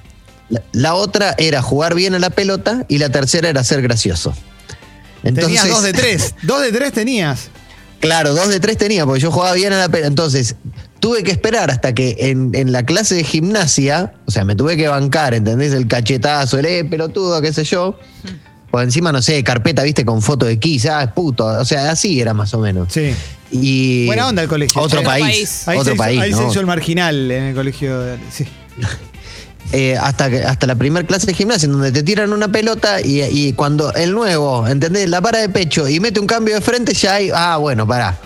[0.48, 4.32] La, la otra era jugar bien a la pelota y la tercera era ser gracioso.
[5.32, 6.34] Tenías dos de tres.
[6.42, 7.48] Dos de tres tenías.
[8.00, 10.08] Claro, dos de tres tenía, porque yo jugaba bien a la pelota.
[10.08, 10.56] Entonces,
[11.00, 14.76] tuve que esperar hasta que en, en la clase de gimnasia, o sea, me tuve
[14.76, 15.72] que bancar, ¿entendés?
[15.72, 17.98] El cachetazo, el eh, pelotudo, qué sé yo.
[18.70, 21.46] Por encima, no sé, carpeta, viste, con foto de Kiss, ah, es puto.
[21.46, 22.92] O sea, así era más o menos.
[22.92, 23.14] Sí.
[23.50, 24.80] Y Buena onda el colegio.
[24.82, 25.24] Otro Otro país.
[25.24, 25.68] país.
[25.68, 26.20] Ahí, Otro se, hizo, país.
[26.20, 28.00] ahí se hizo el marginal en el colegio.
[28.00, 28.18] de.
[28.30, 28.44] Sí.
[29.72, 33.22] Eh, hasta, hasta la primera clase de gimnasia, en donde te tiran una pelota y,
[33.22, 35.08] y cuando el nuevo, ¿entendés?
[35.10, 37.30] La para de pecho y mete un cambio de frente, ya hay.
[37.34, 38.16] Ah, bueno, pará.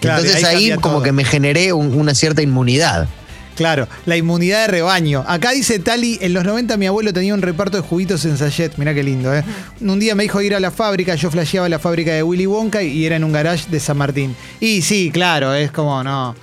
[0.00, 1.02] Claro, Entonces ahí como todo.
[1.02, 3.06] que me generé un- una cierta inmunidad.
[3.54, 5.22] Claro, la inmunidad de rebaño.
[5.28, 8.78] Acá dice Tali, en los 90 mi abuelo tenía un reparto de juguitos en Sayet.
[8.78, 9.44] Mirá qué lindo, ¿eh?
[9.82, 12.82] Un día me dijo ir a la fábrica, yo flasheaba la fábrica de Willy Wonka
[12.82, 14.34] y era en un garage de San Martín.
[14.60, 16.34] Y sí, claro, es como, no.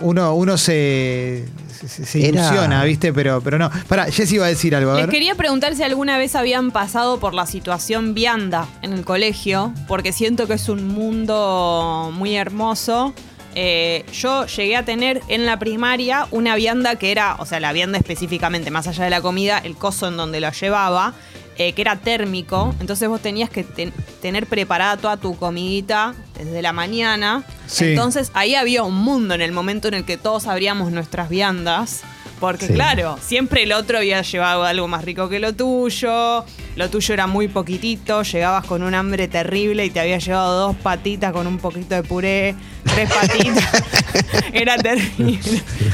[0.00, 1.44] Uno, uno se,
[1.76, 3.12] se, se Era- ilusiona, ¿viste?
[3.12, 3.70] Pero, pero no.
[3.88, 5.10] Pará, Jessy iba a decir algo, a Les ver.
[5.14, 10.12] quería preguntar si alguna vez habían pasado por la situación vianda en el colegio, porque
[10.12, 13.14] siento que es un mundo muy hermoso.
[13.54, 17.72] Eh, yo llegué a tener en la primaria una vianda que era, o sea, la
[17.72, 21.14] vianda específicamente, más allá de la comida, el coso en donde lo llevaba,
[21.56, 22.74] eh, que era térmico.
[22.80, 27.44] Entonces vos tenías que ten- tener preparada toda tu comidita desde la mañana.
[27.66, 27.86] Sí.
[27.86, 32.02] Entonces ahí había un mundo en el momento en el que todos abríamos nuestras viandas.
[32.40, 32.74] Porque Sí.
[32.74, 36.44] claro, siempre el otro había llevado algo más rico que lo tuyo,
[36.76, 40.76] lo tuyo era muy poquitito, llegabas con un hambre terrible y te había llevado dos
[40.76, 43.64] patitas con un poquito de puré, tres patitas,
[44.52, 45.40] era terrible.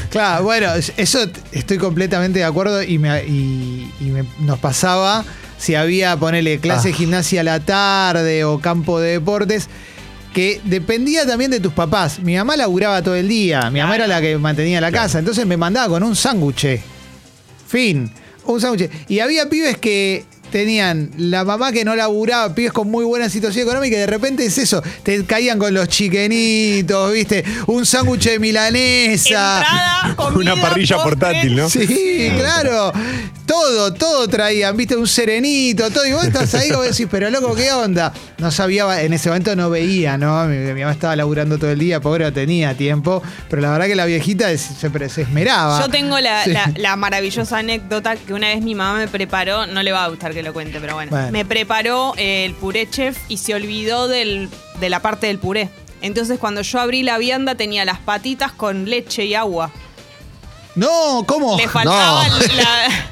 [0.09, 1.19] Claro, bueno, eso
[1.53, 5.23] estoy completamente de acuerdo y, me, y, y me- nos pasaba
[5.57, 6.97] si había, ponele, clase de Ah.
[6.97, 9.69] gimnasia a la tarde o campo de deportes,
[10.33, 12.19] que dependía también de tus papás.
[12.19, 15.45] Mi mamá laburaba todo el día, mi mamá era la que mantenía la casa, entonces
[15.45, 16.81] me mandaba con un sándwich.
[17.67, 18.11] Fin,
[18.45, 18.89] un sándwich.
[19.07, 23.63] Y había pibes que tenían la mamá que no laburaba, pibes con muy buena situación
[23.67, 27.43] económica, y de repente es eso, te caían con los chiquenitos, ¿viste?
[27.67, 29.57] Un sándwich de milanesa.
[29.57, 31.11] Entrada, comida, Una parrilla postre.
[31.17, 31.69] portátil, ¿no?
[31.69, 32.93] Sí, claro.
[33.45, 36.05] Todo, todo traían, viste, un serenito, todo.
[36.07, 38.13] Y vos estás ahí como decís, pero loco, ¿qué onda?
[38.37, 40.45] No sabía, en ese momento no veía, ¿no?
[40.45, 43.21] Mi, mi mamá estaba laburando todo el día, pobre, no tenía tiempo.
[43.49, 45.81] Pero la verdad que la viejita es- se, se esmeraba.
[45.81, 46.51] Yo tengo la, Sí.
[46.51, 50.07] la- la maravillosa anécdota que una vez mi mamá me preparó, no le va a
[50.07, 51.31] gustar que lo cuente, pero bueno, Bueno.
[51.31, 55.69] me preparó eh, el puré chef y se olvidó del- de la parte del puré.
[56.01, 59.71] Entonces cuando yo abrí la vianda tenía las patitas con leche y agua.
[60.75, 61.55] No, ¿cómo?
[61.57, 62.37] Le faltaba No.
[62.39, 63.09] la...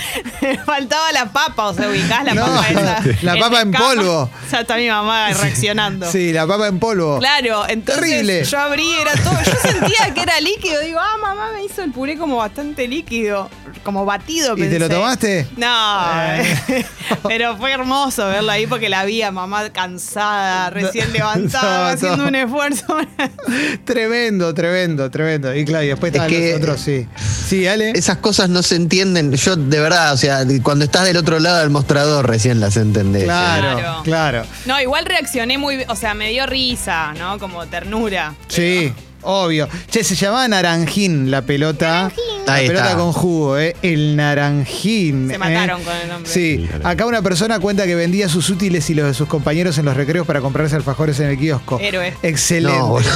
[0.64, 3.02] faltaba la papa, o sea, ubicás la No, papa esa.
[3.22, 3.88] la papa en escama.
[3.94, 4.30] polvo.
[4.50, 6.10] Ya está mi mamá reaccionando.
[6.10, 7.18] Sí, la papa en polvo.
[7.18, 8.44] Claro, entonces Terrible.
[8.44, 9.38] yo abrí, era todo.
[9.44, 10.80] Yo sentía que era líquido.
[10.80, 13.48] Digo, ah, mamá me hizo el puré como bastante líquido,
[13.84, 14.54] como batido.
[14.56, 14.94] ¿Y te lo pensé.
[14.94, 15.46] tomaste?
[15.56, 16.84] No, Eh.
[17.28, 22.16] pero fue hermoso verlo ahí porque la vi a mamá cansada, recién levantada, No, haciendo
[22.24, 22.28] no.
[22.28, 22.96] un esfuerzo.
[23.84, 25.54] Tremendo, tremendo, tremendo.
[25.54, 27.06] Y claro, y después Es estaban que- los otros, sí.
[27.48, 27.90] Sí, Ale.
[27.92, 29.32] Esas cosas no se entienden.
[29.32, 33.24] Yo, de verdad, o sea, cuando estás del otro lado del mostrador recién las entendés.
[33.24, 34.02] Claro, Claro.
[34.04, 34.39] claro.
[34.66, 37.38] No, igual reaccioné muy, bien, o sea, me dio risa, ¿no?
[37.38, 38.34] Como ternura.
[38.48, 39.68] Sí, obvio.
[39.90, 42.10] Che, se llamaba Naranjín la pelota.
[42.46, 42.98] La Ahí pelota está.
[42.98, 43.76] con jugo, ¿eh?
[43.82, 45.28] El Naranjín.
[45.28, 45.38] Se ¿eh?
[45.38, 46.32] mataron con el nombre.
[46.32, 49.84] Sí, acá una persona cuenta que vendía sus útiles y los de sus compañeros en
[49.84, 51.78] los recreos para comprarse alfajores en el kiosco.
[51.78, 52.14] Héroe.
[52.22, 52.76] Excelente.
[52.76, 53.10] No, boludo,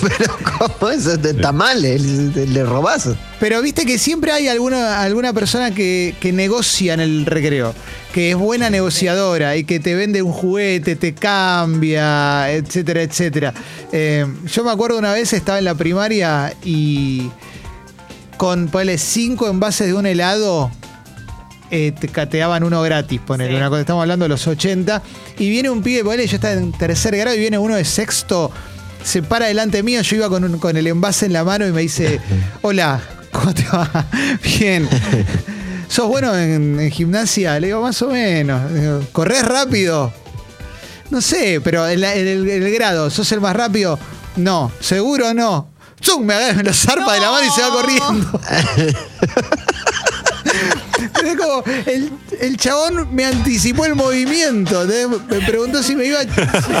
[0.00, 1.12] pero ¿cómo eso?
[1.12, 3.10] Está mal, le, le robás.
[3.38, 7.74] Pero viste que siempre hay alguna, alguna persona que, que negocia en el recreo,
[8.12, 13.54] que es buena negociadora y que te vende un juguete, te cambia, etcétera, etcétera.
[13.92, 17.30] Eh, yo me acuerdo una vez estaba en la primaria y
[18.36, 20.70] con ponele, cinco envases de un helado
[21.70, 23.56] eh, te cateaban uno gratis, ponele, Sí.
[23.56, 25.02] una cosa, estamos hablando de los 80,
[25.38, 28.50] y viene un pibe, ponele, yo estaba en tercer grado y viene uno de sexto,
[29.04, 31.70] se para delante mío, yo iba con, un- con el envase en la mano y
[31.70, 32.18] me dice,
[32.62, 34.04] hola, ¿cómo te va?
[34.58, 34.88] Bien.
[35.90, 37.58] ¿Sos bueno en, en gimnasia?
[37.58, 38.72] Le digo, más o menos.
[38.72, 40.12] Digo, ¿Corres rápido?
[41.10, 43.98] No sé, pero el, el grado, ¿sos el más rápido?
[44.36, 45.68] No, seguro no.
[46.00, 46.24] ¡Zum!
[46.24, 48.40] Me agarra, me lo zarpa de la mano y se va corriendo.
[51.24, 54.86] Es como, el, el chabón me anticipó el movimiento.
[55.28, 56.20] Me preguntó si me iba,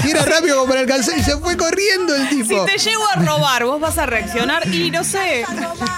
[0.02, 2.64] si era rápido como para alcanzar y se fue corriendo el Si tipo.
[2.64, 5.44] te llego a robar, vos vas a reaccionar y no sé.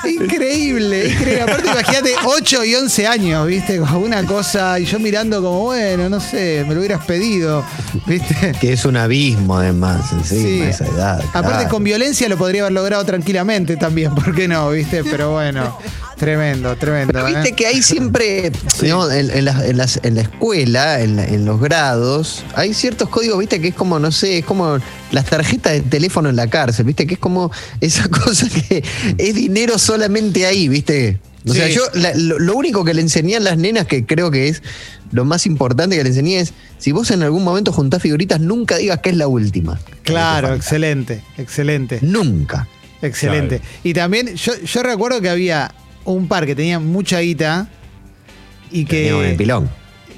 [0.04, 1.42] Increíble, increíble.
[1.42, 3.78] Aparte, imagínate, 8 y 11 años, ¿viste?
[3.78, 7.64] Como una cosa, y yo mirando como, bueno, no sé, me lo hubieras pedido,
[8.06, 8.52] ¿viste?
[8.60, 11.20] Que es un abismo, además, encima, esa edad.
[11.32, 11.68] Aparte, claro.
[11.68, 15.04] con violencia lo podría haber logrado tranquilamente también, ¿por qué no, viste?
[15.04, 15.78] Pero bueno,
[16.16, 17.12] tremendo, tremendo.
[17.12, 17.34] Pero ¿eh?
[17.34, 19.10] viste que hay siempre, ¿no?
[19.10, 23.08] en, en la, en las- en la escuela, en, la- en los grados, hay ciertos
[23.08, 24.78] códigos, viste, que es como, no sé, es como
[25.10, 28.82] las tarjetas de teléfono en la cárcel, viste, que es como esa cosa que
[29.18, 31.18] es dinero solamente ahí, viste.
[31.48, 34.30] O sea, yo la- lo, lo único que le enseñé a las nenas, que creo
[34.30, 34.62] que es
[35.10, 38.76] lo más importante que le enseñé es, si vos en algún momento juntás figuritas, nunca
[38.76, 39.80] digas que es la última.
[40.04, 41.98] Claro, excelente, excelente.
[42.02, 42.68] Nunca.
[43.02, 43.60] Excelente.
[43.82, 47.68] Y también, yo, yo recuerdo que había un par que tenía mucha guita
[48.72, 49.34] y que.
[49.38, 49.68] Pilón.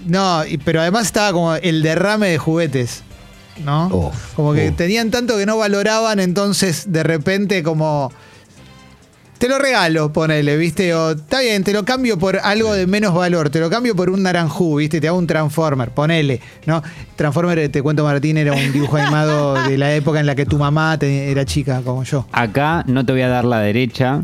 [0.06, 3.02] No, y- pero además estaba como el derrame de juguetes,
[3.64, 3.88] ¿no?
[3.88, 4.76] Uf, como que uf.
[4.76, 8.12] tenían tanto que no valoraban, entonces de repente como...
[9.38, 10.94] Te lo regalo, ponele, ¿viste?
[10.94, 14.08] O está bien, te lo cambio por algo de menos valor, te lo cambio por
[14.08, 15.00] un naranjú, ¿viste?
[15.00, 16.82] Te hago un Transformer, ponele, ¿no?
[17.16, 20.56] Transformer, te cuento Martín, era un dibujo animado de la época en la que tu
[20.56, 22.26] mamá te- era chica como yo.
[22.32, 24.22] Acá no te voy a dar la derecha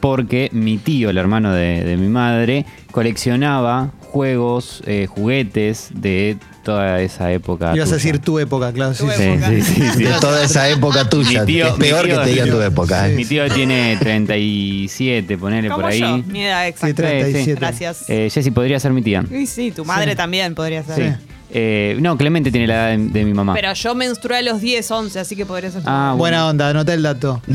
[0.00, 7.00] porque mi tío, el hermano de, de mi madre, coleccionaba juegos, eh, juguetes de toda
[7.00, 7.72] esa época.
[7.74, 8.94] Ibas a decir tu época, claro.
[8.94, 9.16] sí, sí.
[9.16, 9.48] Sí, época.
[9.50, 10.02] sí, sí, sí.
[10.04, 11.40] De toda esa época tuya.
[11.40, 13.08] Mi tío- es peor mi tío- que te digan tu época.
[13.08, 13.14] ¿eh?
[13.14, 16.00] Mi tío tiene 37, ponele por ahí.
[16.00, 16.94] yo, mi edad Sí, exacta.
[17.02, 17.54] 37.
[17.60, 18.04] Gracias.
[18.08, 19.24] Eh, Jessy podría ser mi tía.
[19.30, 21.18] Y sí, tu madre también podría ser.
[21.50, 23.54] Eh, no, Clemente tiene la edad de, de mi mamá.
[23.54, 25.82] Pero yo menstrué a los 10, 11, así que podría ser.
[25.82, 26.14] tu Ah.
[26.16, 27.40] Buena onda, anota el dato.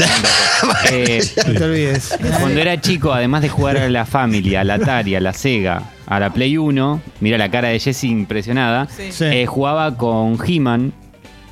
[0.91, 2.17] Eh, No te olvides.
[2.39, 5.91] Cuando era chico, además de jugar a la Family, a la Atari, a la Sega,
[6.07, 9.11] a la Play 1, mira la cara de Jessie impresionada, Sí.
[9.11, 9.25] Sí.
[9.25, 10.93] eh, jugaba con He-Man,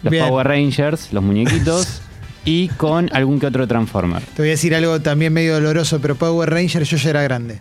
[0.04, 0.28] los Bien.
[0.28, 2.02] Power Rangers, los muñequitos,
[2.46, 4.22] y con algún que otro Transformer.
[4.22, 7.60] Te voy a decir algo también medio doloroso, pero Power Ranger yo ya era grande.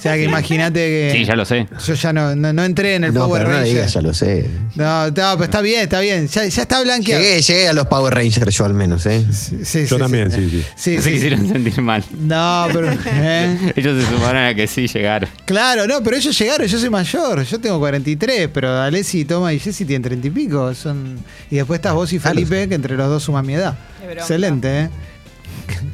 [0.00, 1.10] O sea que imagínate que.
[1.14, 1.66] Sí, ya lo sé.
[1.86, 3.74] Yo ya no, no, no entré en el No, Power pero no Ranger.
[3.74, 4.46] digas, ya lo sé.
[4.74, 6.26] No, no, pero está bien, está bien.
[6.26, 7.22] Ya, ya está blanqueado.
[7.22, 9.22] Llegué, llegué a los Power Rangers yo al menos, ¿eh?
[9.30, 10.40] Sí, sí, Yo sí, también, sí.
[10.40, 10.66] sí, sí.
[10.74, 11.10] Sí, Se sí.
[11.12, 12.02] quisieron sentir mal.
[12.18, 12.90] No, pero.
[12.92, 13.72] ¿eh?
[13.76, 15.28] Ellos se sumaron a que sí llegaron.
[15.44, 19.58] Claro, no, pero ellos llegaron, yo soy mayor, yo tengo 43, pero Alessi, Toma y
[19.58, 20.74] Jessy tienen 30 y pico.
[20.74, 21.18] Son...
[21.50, 23.76] Y después estás vos y Felipe, que entre los dos suman mi edad.
[24.10, 24.90] Excelente, ¿eh?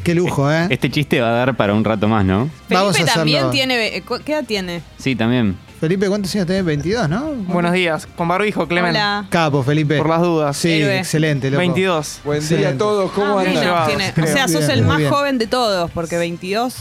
[0.07, 0.69] Qué lujo, ¿eh?
[0.71, 2.49] Este chiste va a dar para un rato más, ¿no?
[2.71, 3.13] Vamos a Felipe hacerlo.
[3.15, 4.03] también tiene.
[4.07, 4.81] cu- ¿Qué edad tiene?
[4.99, 5.57] Sí, también.
[5.81, 6.65] Felipe, ¿cuántos años tenés?
[6.65, 7.33] 22, ¿no?
[7.49, 8.93] Buenos días, con barbijo, Clemen.
[8.93, 9.27] Hola.
[9.31, 9.99] Capo, Felipe.
[9.99, 10.57] Por las dudas.
[10.57, 10.99] Sí, Héroe.
[11.01, 11.59] excelente, loco.
[11.59, 12.21] 22.
[12.25, 12.67] Buen Excelente.
[12.69, 13.47] día a todos, ¿cómo Ah, andan?
[13.49, 14.09] menos llevados, tiene.
[14.11, 14.27] O creo.
[14.29, 15.11] sea, sos Bien, el muy más bien.
[15.11, 16.75] joven de todos, porque 22.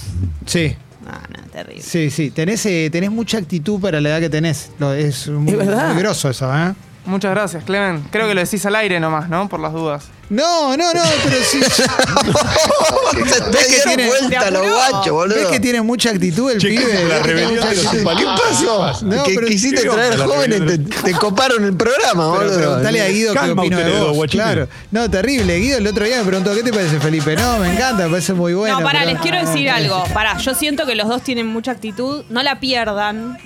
[0.46, 0.76] Sí,
[1.08, 1.82] Ah, no, terrible.
[1.82, 2.30] sí, sí.
[2.30, 4.70] Tenés, eh, tenés mucha actitud para la edad que tenés.
[4.78, 5.94] Lo- es muy, ¿Es verdad?
[5.96, 6.74] muy eso, ¿eh?
[7.06, 8.04] Muchas gracias, Clemen.
[8.12, 9.48] Creo que lo decís al aire nomás, ¿no?
[9.48, 10.06] Por las dudas.
[10.28, 11.60] No, no, no, pero sí.
[13.52, 14.74] Te que tiene- vuelta los Te apuró.
[14.74, 15.36] guachos, boludo.
[15.38, 17.04] ¿Ves que tiene mucha actitud el Che, ¿qué pibe?
[17.06, 17.88] la ¿Ves rebelión de los?
[17.90, 19.06] ¿Qué pasó?
[19.06, 22.58] No, que pero- quisiste ¿Qué traer jóvenes, te, te coparon el programa, Pero boludo.
[22.58, 24.28] preguntale a Guido qué Calma opino de vos.
[24.32, 24.68] Claro.
[24.92, 25.60] No, terrible.
[25.60, 27.36] Guido el otro día me preguntó, ¿qué te parece Felipe?
[27.36, 28.80] No, me encanta, me parece muy bueno.
[28.80, 30.04] no, pará, pero- les quiero decir algo.
[30.14, 32.24] Pará, yo siento que los dos tienen mucha actitud.
[32.30, 33.38] No la pierdan.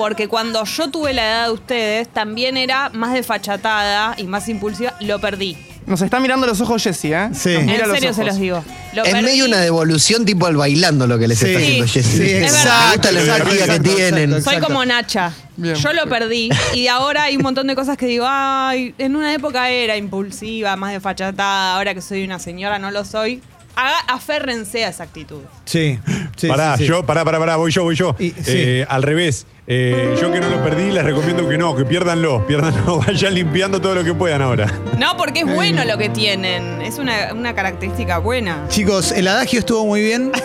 [0.00, 4.94] Porque cuando yo tuve la edad de ustedes, también era más desfachatada y más impulsiva.
[5.00, 5.58] Lo perdí.
[5.84, 7.28] Nos está mirando los ojos Jessy, ¿eh?
[7.34, 7.50] Sí.
[7.52, 8.16] Nos En mira en serio ojos.
[8.16, 8.64] se los digo.
[8.94, 9.24] Lo Es perdí.
[9.26, 12.16] medio una devolución tipo al bailando lo que les Sí, está haciendo sí, Jessy.
[12.16, 14.32] sí, Me gusta la exacto, energía que exacto, tienen.
[14.32, 14.50] exacto.
[14.50, 15.32] Soy como Nacha.
[15.58, 15.74] Bien.
[15.74, 19.34] Yo lo perdí y ahora hay un montón de cosas que digo, ay, en una
[19.34, 23.42] época era impulsiva, más desfachatada, ahora que soy una señora no lo soy.
[23.80, 25.40] Haga, aférrense a esa actitud.
[25.64, 25.98] Sí,
[26.36, 26.48] sí.
[26.48, 26.88] pará, sí, sí.
[26.88, 28.14] yo, pará, pará, pará, voy yo, voy yo.
[28.18, 28.42] Y- sí.
[28.46, 29.46] Eh, al revés.
[29.66, 33.80] Eh, yo que no lo perdí, les recomiendo que no, que pierdanlo, pierdanlo, vayan limpiando
[33.80, 34.66] todo lo que puedan ahora.
[34.98, 36.82] No, porque es bueno lo que tienen.
[36.82, 38.66] Es una, una característica buena.
[38.68, 40.30] Chicos, el adagio estuvo muy bien.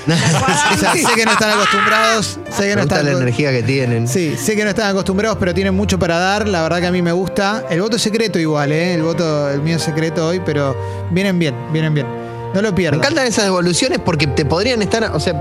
[0.06, 2.38] O sea, sé que no están acostumbrados.
[2.50, 4.08] Sé que Me no gusta están la energía que tienen.
[4.08, 6.48] Sí, sé que no están acostumbrados, pero tienen mucho para dar.
[6.48, 7.64] La verdad que a mí me gusta.
[7.70, 8.94] El voto es secreto igual, ¿eh?
[8.94, 10.76] El voto, el mío es secreto hoy, pero
[11.10, 12.19] vienen bien, vienen bien.
[12.54, 13.00] No lo Me pierdan.
[13.00, 15.04] encantan esas devoluciones porque te podrían estar.
[15.14, 15.40] O sea,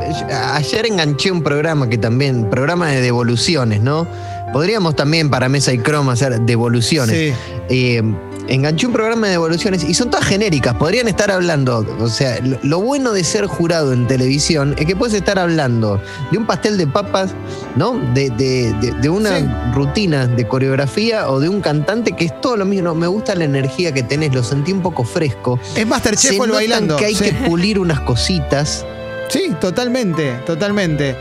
[0.56, 4.08] ayer enganché un programa que también, programa de devoluciones, ¿no?
[4.54, 7.16] Podríamos también para Mesa y Chrome hacer devoluciones.
[7.16, 7.34] Sí.
[7.70, 8.04] Eh,
[8.50, 10.76] enganché un programa de devoluciones y son todas genéricas.
[10.76, 11.86] Podrían estar hablando.
[12.00, 16.02] O sea, lo, lo bueno de ser jurado en televisión es que puedes estar hablando
[16.32, 17.32] de un pastel de papas,
[17.76, 17.94] ¿no?
[18.14, 19.46] De, de- de- de una Sí.
[19.74, 22.94] rutina de coreografía o de un cantante que es todo lo mismo.
[22.96, 25.60] Me gusta la energía que tenés, lo sentí un poco fresco.
[25.76, 26.98] Es Masterchef Se o el bailando.
[26.98, 27.26] que hay sí.
[27.26, 28.86] que pulir unas cositas.
[29.30, 31.16] Sí, totalmente, totalmente.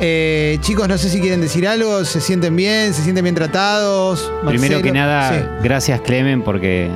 [0.00, 4.30] Eh, chicos, no sé si quieren decir algo, se sienten bien, se sienten bien tratados.
[4.46, 5.44] Primero que nada, Sí.
[5.62, 6.90] gracias Clemen porque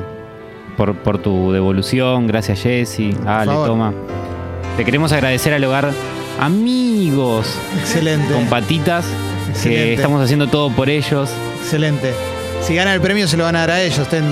[0.77, 3.67] por, por tu devolución, gracias Jessy, Ale, favor.
[3.69, 3.95] toma.
[4.77, 5.91] Te queremos agradecer al hogar
[6.41, 7.47] amigos
[7.81, 8.33] Excelente.
[8.33, 9.07] con patitas,
[9.51, 9.85] Excelente.
[9.87, 11.31] que estamos haciendo todo por ellos,
[11.63, 12.13] Excelente.
[12.63, 14.09] Si ganan el premio se lo van a dar a ellos.
[14.09, 14.25] Ten-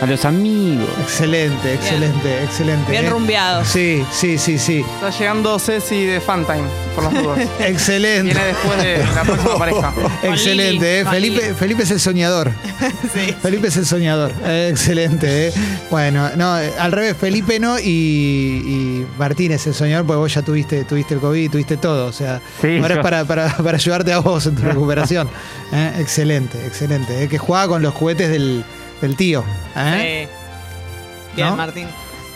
[0.00, 0.86] a los amigos.
[1.02, 2.90] Excelente, excelente, excelente.
[2.90, 3.10] Bien ¿eh?
[3.10, 3.66] rumbeados.
[3.68, 4.84] Sí, sí, sí, sí.
[4.94, 7.38] Está llegando Ceci de Fantime, por las dudas.
[7.60, 8.34] Excelente.
[8.34, 9.94] Viene después de la próxima pareja.
[10.22, 11.04] Excelente, ¿eh?
[11.04, 11.54] Felipe.
[11.54, 12.50] Felipe es el soñador.
[13.14, 13.34] Sí.
[13.40, 14.32] Felipe es el soñador.
[14.44, 15.52] Eh, excelente, ¿eh?
[15.90, 20.34] Bueno, no, eh, al revés, Felipe no y, y Martín es el soñador, porque vos
[20.34, 22.06] ya tuviste, tuviste el COVID, tuviste todo.
[22.06, 25.28] O sea, Sí, ahora yo- es para, para, para ayudarte a vos en tu recuperación.
[25.72, 25.92] ¿eh?
[26.00, 27.22] Excelente, excelente.
[27.22, 27.28] ¿eh?
[27.28, 28.64] Que juega con los juguetes del,
[29.00, 29.44] del tío.
[29.76, 30.28] ¿eh?
[30.28, 31.36] Sí.
[31.36, 31.56] Bien, ¿No?
[31.56, 31.86] Martín.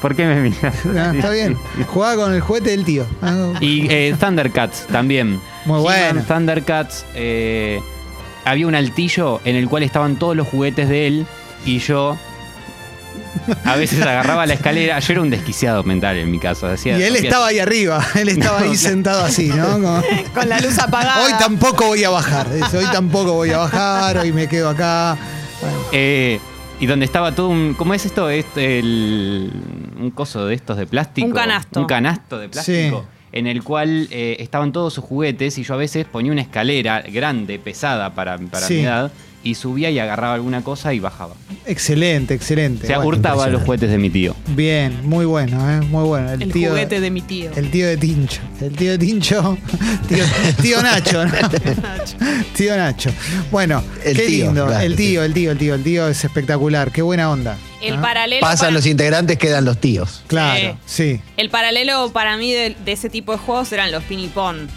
[0.03, 0.75] ¿Por qué me miras?
[1.15, 1.57] Está bien.
[1.89, 3.07] Juega con el juguete del tío.
[3.23, 5.41] Ah, Y eh, Thundercats también.
[5.67, 6.23] Muy bueno.
[6.27, 7.05] Thundercats.
[7.15, 7.81] eh,
[8.47, 11.27] había un altillo en el cual estaban todos los juguetes de él
[11.67, 12.17] y yo
[13.65, 14.99] a veces agarraba la escalera.
[15.01, 16.67] Yo era un desquiciado mental en mi caso.
[16.67, 19.67] Decía, Y él estaba ahí arriba, él estaba ahí sentado así, ¿no?
[19.73, 20.03] Como-
[20.35, 21.27] Con la luz apagada.
[21.27, 25.17] hoy tampoco voy a bajar, hoy tampoco voy a bajar, hoy me quedo acá.
[25.61, 26.41] Bueno, Eh,
[26.81, 27.75] y donde estaba todo un.
[27.75, 28.29] ¿Cómo es esto?
[28.31, 29.51] Es el,
[30.01, 31.27] un coso de estos de plástico.
[31.29, 31.81] Un canasto.
[31.81, 33.01] Un canasto de plástico.
[33.11, 33.17] Sí.
[33.33, 37.03] En el cual eh, estaban todos sus juguetes y yo a veces ponía una escalera
[37.03, 38.75] grande, pesada para, para Sí.
[38.75, 39.13] mi edad,
[39.43, 41.35] y subía y agarraba alguna cosa y bajaba.
[41.67, 42.85] excelente, excelente.
[42.85, 44.37] O sea, Bueno, hurtaba los juguetes de mi tío.
[44.49, 45.81] Bien, muy bueno, ¿eh?
[45.81, 46.31] muy bueno.
[46.33, 47.51] El, El tío, juguete de mi tío.
[47.57, 48.41] El tío de Tincho.
[48.61, 49.57] El tío de Tincho.
[50.09, 50.25] Tío,
[50.61, 51.33] tío Nacho, ¿no?
[52.57, 53.11] tío Nacho.
[53.53, 54.67] Bueno, El qué tío, lindo.
[54.67, 56.91] claro, el tío, el tío, el tío, el tío es espectacular.
[56.91, 57.57] Qué buena onda.
[57.81, 58.03] El ¿no?
[58.03, 58.41] paralelo.
[58.41, 60.23] Pasan para- los integrantes, quedan los tíos.
[60.27, 61.21] Claro, sí.
[61.37, 64.69] El paralelo para mí de, de ese tipo de juegos eran los pinipón.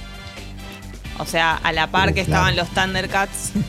[1.20, 2.48] O sea, a la par Uh, que claro.
[2.50, 3.52] estaban los Thundercats.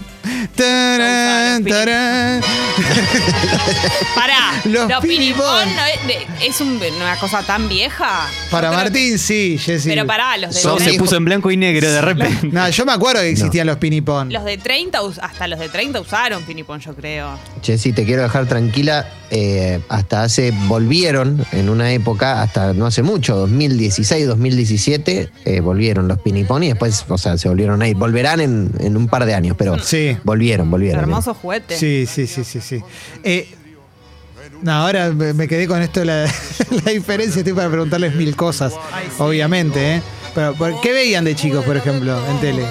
[0.57, 2.41] Tarán, Los tarán.
[4.15, 8.27] Pará, Los los, no es, de- es un- una cosa tan vieja.
[8.51, 9.89] Para Yo creo Martín, sí, Jessy.
[9.89, 12.49] Pero pará, los de, Todo se puso en blanco y negro de repente.
[12.51, 14.33] No, yo me acuerdo que existían los pinipón.
[14.33, 17.39] los de 30, us- hasta los de 30 usaron pinipón, yo creo.
[17.63, 19.09] Jessy, te quiero dejar tranquila.
[19.31, 26.07] eh, hasta hace, volvieron en una época, hasta no hace mucho, 2016, 2017, eh, volvieron
[26.07, 27.97] los pinipón y después, o sea, se volvieron a ir.
[27.97, 30.14] Volverán en, en un par de años, pero Sí.
[30.23, 31.01] Volvieron, volvieron.
[31.01, 31.77] Hermoso juguete.
[31.77, 32.81] Sí, sí, sí, sí, sí.
[33.23, 33.49] Eh,
[34.63, 36.25] no, ahora me quedé con esto de la,
[36.85, 37.41] la diferencia.
[37.41, 38.75] Estoy para preguntarles mil cosas,
[39.19, 39.97] obviamente.
[39.97, 40.03] ¿eh?
[40.35, 42.65] Pero, ¿por- ¿qué veían de chicos, por ejemplo, en tele?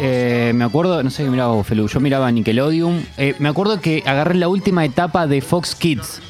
[0.00, 3.06] Eh, me acuerdo, no sé qué miraba vos, Felu, yo miraba Nickelodeon.
[3.18, 6.20] Eh, me acuerdo que agarré la última etapa de Fox Kids.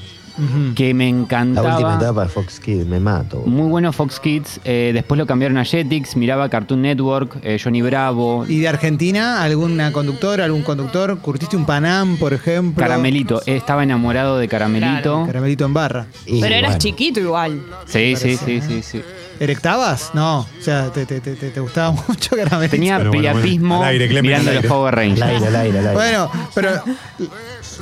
[0.74, 1.72] Que me La encantaba.
[1.74, 3.42] última etapa de Fox Kids, me mato.
[3.46, 4.60] Muy bueno Fox Kids.
[4.64, 6.16] eh, después lo cambiaron a Jetix.
[6.16, 11.18] Miraba Cartoon Network, eh, Johnny Bravo, ¿Y de Argentina alguna conductora, algún conductor?
[11.18, 12.82] ¿Curtiste un Panam, por ejemplo?
[12.82, 13.40] Caramelito.
[13.46, 15.24] Eh, Estaba enamorado de Caramelito.
[15.26, 16.06] Caramelito en barra.
[16.26, 17.62] Y Pero eras bueno, chiquito igual.
[17.86, 19.02] Sí, sí, sí, sí, sí.
[19.42, 20.10] ¿Erectabas?
[20.14, 20.40] No.
[20.40, 22.70] O sea, te, te, te, te- gustaba mucho Caramelito.
[22.70, 23.82] Tenía Bueno, bueno, priapismo bueno.
[23.88, 24.68] Al aire, Clemen, mirando al los aire.
[24.68, 25.22] Power Al Rangers.
[25.26, 25.94] aire, al aire, al aire.
[25.94, 26.82] Bueno, pero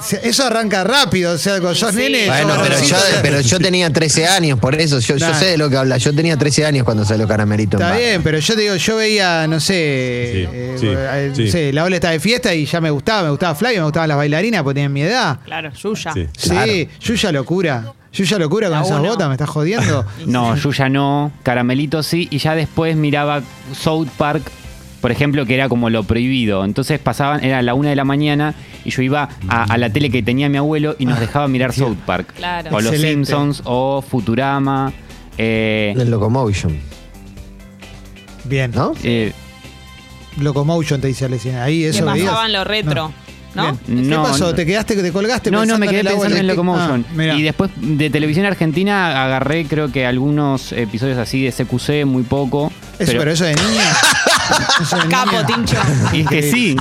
[0.03, 1.33] se- eso arranca rápido.
[1.33, 1.97] O sea, con sos Sí.
[1.99, 2.27] nene.
[2.27, 5.39] Bueno, sos pero yo, jovencito, pero yo tenía 13 años, por eso yo, yo Nah.
[5.39, 5.99] sé de lo que habla.
[5.99, 7.77] Yo tenía 13 años cuando salió Caramelito.
[7.77, 8.05] en Está barra.
[8.07, 9.67] bien, pero yo te digo, yo veía, no sé,
[10.33, 11.45] Sí, eh, sí, eh, sí.
[11.45, 13.85] no sé, la ola está de fiesta y ya me gustaba, me gustaba Flavia, me
[13.85, 15.39] gustaban las bailarinas porque tenían mi edad.
[15.45, 16.13] Claro, Yuya.
[16.15, 16.27] Sí.
[16.37, 16.73] Sí, Claro.
[17.01, 17.93] Yuya locura.
[18.13, 19.09] Yuya locura con La esas uno.
[19.11, 20.05] botas, me estás jodiendo.
[20.27, 23.43] No, Yuya no, Caramelito sí, y ya después miraba
[23.73, 24.43] South Park,
[25.01, 26.65] por ejemplo, que era como lo prohibido.
[26.65, 28.55] Entonces pasaban, era la una de la mañana
[28.85, 31.73] y yo iba a, a la tele que tenía mi abuelo y nos dejaba mirar
[31.73, 32.35] South Park.
[32.37, 32.71] Claro.
[32.75, 33.27] O Los Excelente.
[33.27, 34.93] Simpsons, o Futurama.
[35.39, 36.77] eh, El Locomotion,
[38.45, 38.73] Bien.
[38.75, 38.93] ¿no?
[39.03, 39.33] eh,
[40.39, 41.65] Locomotion te dice Alesina.
[41.65, 42.27] Ahí Que eso veías.
[42.29, 43.13] pasaban lo retro,
[43.55, 43.79] ¿no?
[43.87, 44.05] Bien.
[44.05, 44.47] ¿Qué No, pasó?
[44.47, 44.55] no.
[44.55, 45.51] ¿Te quedaste, te colgaste?
[45.51, 47.05] no, no, me quedé pensando en Locomotion.
[47.19, 52.23] Ah, y después de televisión argentina agarré creo que algunos episodios así de CQC, muy
[52.23, 52.73] poco.
[52.99, 53.85] Eso, pero, eso de niña.
[55.09, 55.47] Capo.
[55.47, 55.77] Tincho.
[56.13, 56.77] y es que sí.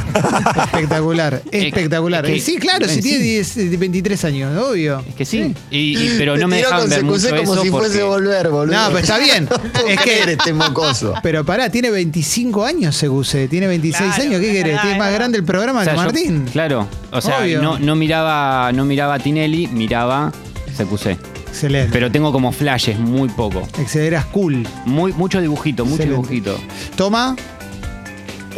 [0.65, 2.26] Espectacular, espectacular.
[2.26, 3.01] es que- Y sí, claro, si sí.
[3.01, 5.03] tiene 10, 23 años, obvio.
[5.07, 5.53] Es que sí.
[5.72, 7.88] Y, y- pero no Te me tiró dejaban con ver mucho como eso si fuese
[7.99, 8.76] porque- volver, boludo.
[8.76, 9.47] No, pero está bien.
[9.88, 10.32] es que que.
[10.34, 11.13] este mocoso.
[11.24, 14.63] Pero pará, tiene 25 años Seguse, tiene 26 Claro, años, ¿qué es querés?
[14.65, 15.20] verdad, Tiene es más verdad.
[15.20, 16.45] grande el programa O sea, que yo- Martín.
[16.51, 16.88] claro.
[17.11, 17.61] O sea, Obvio.
[17.61, 20.32] no, no miraba no miraba a Tinelli, miraba
[20.78, 21.17] CQC.
[21.49, 21.89] Excelente.
[21.91, 23.61] Pero tengo como flashes, muy poco.
[23.80, 24.67] Excelente, eras cool.
[24.86, 26.30] Muy, mucho dibujito, mucho Excelente.
[26.34, 26.59] dibujito.
[26.95, 27.36] Toma,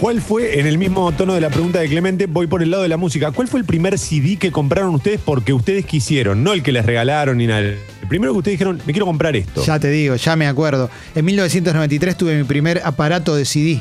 [0.02, 2.82] ¿Cuál fue, en el mismo tono de la pregunta de Clemente, voy por el lado
[2.82, 6.44] de la música, ¿cuál fue el primer CD que compraron ustedes porque ustedes quisieron?
[6.44, 7.60] No el que les regalaron ni nada.
[7.60, 7.78] El
[8.10, 9.64] primero que ustedes dijeron, me quiero comprar esto.
[9.64, 10.90] ya te digo, ya me acuerdo.
[11.14, 13.80] En 1993 tuve mi primer aparato de CD.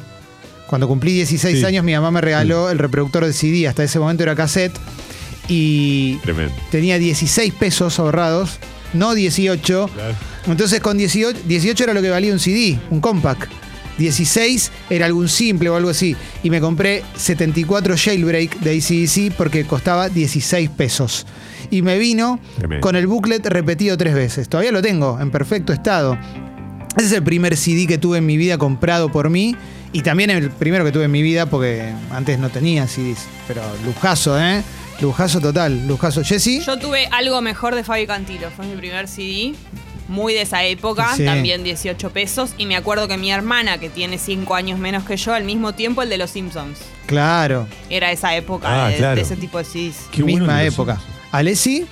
[0.66, 1.64] Cuando cumplí 16 Sí.
[1.64, 3.66] años, mi mamá me regaló el reproductor de CD.
[3.66, 4.76] Hasta ese momento era cassette.
[5.48, 6.52] Y Tremendo.
[6.70, 8.58] tenía 16 pesos ahorrados,
[8.92, 9.88] no 18.
[9.92, 10.14] Claro.
[10.46, 13.50] Entonces con 18, 18 era lo que valía un CD, un compact.
[14.00, 16.16] 16 era algún simple o algo así.
[16.42, 21.26] Y me compré 74 Jailbreak de ACDC porque costaba 16 pesos.
[21.70, 22.82] Y me vino Tremendo.
[22.82, 24.48] con el booklet repetido tres veces.
[24.48, 26.18] Todavía lo tengo en perfecto estado.
[26.96, 29.54] Ese es el primer CD que tuve en mi vida comprado por mí.
[29.92, 33.26] Y también el primero que tuve en mi vida porque antes no tenía CDs.
[33.46, 34.62] Pero lujazo, ¿eh?
[35.00, 36.22] Lujazo total, lujazo.
[36.24, 36.60] Jessy.
[36.60, 38.50] Yo tuve algo mejor de Fabi Cantilo.
[38.50, 39.54] Fue mi primer CD.
[40.10, 41.24] Muy de esa época, Sí.
[41.24, 42.50] también 18 pesos.
[42.58, 45.72] Y me acuerdo que mi hermana, que tiene 5 años menos que yo, al mismo
[45.72, 46.80] tiempo el de los Simpsons.
[47.06, 49.14] Claro, Era esa época Ah, de, claro.
[49.16, 49.96] de ese tipo de CDs.
[50.10, 51.00] Qué misma época.
[51.30, 51.86] Alessi.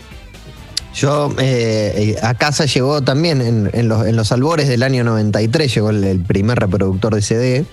[0.95, 5.05] Yo eh, eh, a casa llegó también en, en los, en los albores del año
[5.05, 7.65] 93, llegó el, el primer reproductor de CD.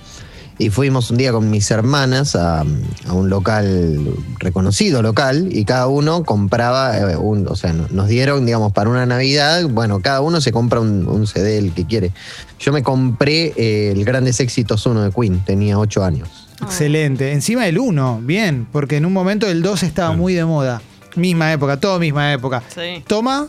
[0.57, 3.99] Y fuimos un día con mis hermanas a, a un local,
[4.39, 8.89] reconocido local, y cada uno compraba, eh, un, o sea, no- nos dieron, digamos, para
[8.89, 12.11] una Navidad, bueno, cada uno se compra un, un CD el que quiere.
[12.59, 16.29] Yo me compré eh, el Grandes Éxitos 1 de Queen, tenía 8 años.
[16.61, 17.33] Excelente.
[17.33, 20.81] Encima del 1, bien, porque en un momento el 2 estaba muy de moda.
[21.17, 22.63] Misma época, todo misma época.
[22.73, 23.03] Sí.
[23.07, 23.47] Toma,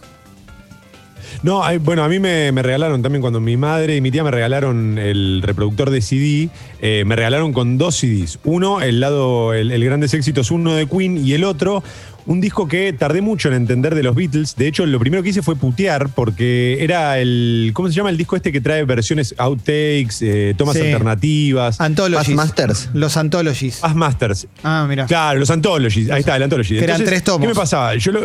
[1.43, 4.25] No, hay- bueno, a mí me, me regalaron también cuando mi madre y mi tía
[4.25, 6.49] me regalaron el reproductor de CD,
[6.81, 8.39] eh, me regalaron con dos CDs.
[8.45, 11.83] Uno, el lado, el, el Grandes Éxitos, uno de Queen, y el otro,
[12.27, 14.57] un disco que tardé mucho en entender de los Beatles.
[14.57, 18.17] De hecho, lo primero que hice fue putear, porque era el, ¿cómo se llama el
[18.17, 20.83] disco este que trae versiones outtakes, eh, tomas Sí.
[20.83, 21.81] alternativas?
[21.81, 22.37] Anthologies.
[22.37, 22.91] Masters.
[22.95, 23.77] Los Anthologies.
[23.79, 24.47] Past Masters.
[24.63, 25.07] Ah, mira.
[25.07, 26.11] Claro, los Anthologies.
[26.11, 26.77] Ahí está, el Anthology.
[26.79, 27.41] Que eran tres tomos.
[27.41, 27.95] ¿Qué me pasaba?
[27.97, 28.21] Yo lo,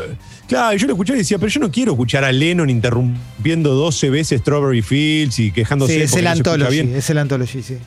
[0.47, 4.09] claro, yo lo escuchaba y decía, pero yo no quiero escuchar a Lennon interrumpiendo 12
[4.09, 6.71] veces Strawberry Fields y quejándose Sí, es el no Anthology.
[6.73, 6.95] bien.
[6.95, 7.77] Es el Anthology, sí.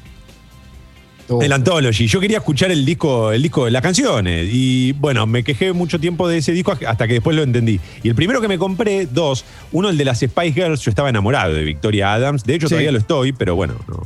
[1.29, 2.07] Uh, El Anthology.
[2.07, 4.49] Yo quería escuchar el disco, el disco, las canciones.
[4.53, 7.81] Y bueno, me quejé mucho tiempo de ese disco hasta que después lo entendí.
[8.03, 11.09] Y el primero que me compré, dos, uno el de las Spice Girls, yo estaba
[11.09, 12.45] enamorado de Victoria Adams.
[12.45, 12.73] De hecho, Sí.
[12.73, 14.03] todavía lo estoy, pero bueno, no,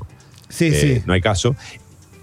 [0.49, 1.03] Sí, eh, sí.
[1.07, 1.57] no hay caso.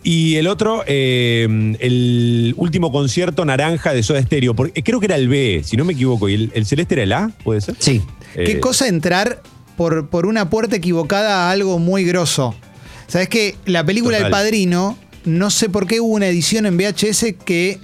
[0.01, 1.43] Y el otro, eh,
[1.79, 4.53] el último concierto naranja de Soda Stereo.
[4.53, 6.29] Porque creo que era el B, si no me equivoco.
[6.29, 7.31] ¿Y el, el celeste era el A?
[7.43, 7.75] ¿Puede ser?
[7.79, 8.01] Sí.
[8.35, 9.41] ¿Qué Eh, cosa entrar
[9.75, 12.53] por, por una puerta equivocada a algo muy grosso?
[13.07, 14.27] ¿Sabes que La película Total.
[14.27, 17.79] El Padrino, no sé por qué hubo una edición en VHS que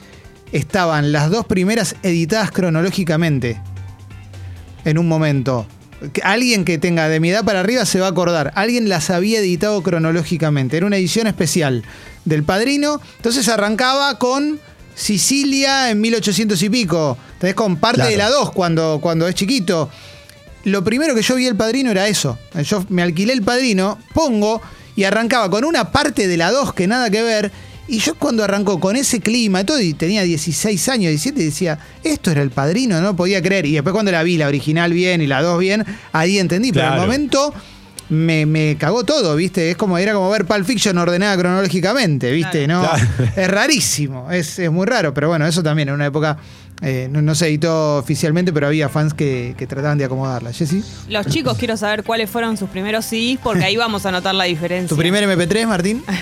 [0.52, 3.62] estaban las dos primeras editadas cronológicamente.
[4.86, 5.68] En un momento.
[6.24, 8.52] Alguien que tenga de mi edad para arriba se va a acordar.
[8.56, 10.78] Alguien las había editado cronológicamente.
[10.78, 11.84] Era una edición especial
[12.26, 13.00] del Padrino.
[13.18, 14.60] Entonces arrancaba con
[14.96, 17.18] Sicilia en 1800 y pico.
[17.40, 18.10] Tenés con parte Claro.
[18.12, 19.90] de la 2 cuando, cuando es chiquito.
[20.64, 22.38] Lo primero que yo vi el padrino era eso.
[22.64, 24.62] Yo me alquilé el padrino, pongo
[24.96, 27.52] y arrancaba con una parte de la 2 que nada que ver.
[27.88, 31.78] Y yo cuando arrancó con ese clima y todo, y tenía 16 años, 17, decía,
[32.04, 33.66] esto era el padrino, no podía creer.
[33.66, 36.72] Y después cuando la vi, la original bien y la 2 bien, ahí entendí.
[36.72, 37.54] Pero al momento
[38.10, 39.72] me, me cagó todo, ¿viste?
[39.72, 42.66] Es como, era como ver Pulp Fiction ordenada cronológicamente, ¿viste?
[42.68, 43.08] No, Claro.
[43.36, 46.38] es rarísimo, es, es muy raro, pero bueno, eso también en una época
[46.82, 50.52] eh, no, no se editó oficialmente, pero había fans que, que trataban de acomodarla.
[50.52, 54.36] Jessy, Los chicos quiero saber cuáles fueron sus primeros CDs porque ahí vamos a notar
[54.36, 54.90] la diferencia.
[54.90, 56.04] ¿tu primer MP3, Martín?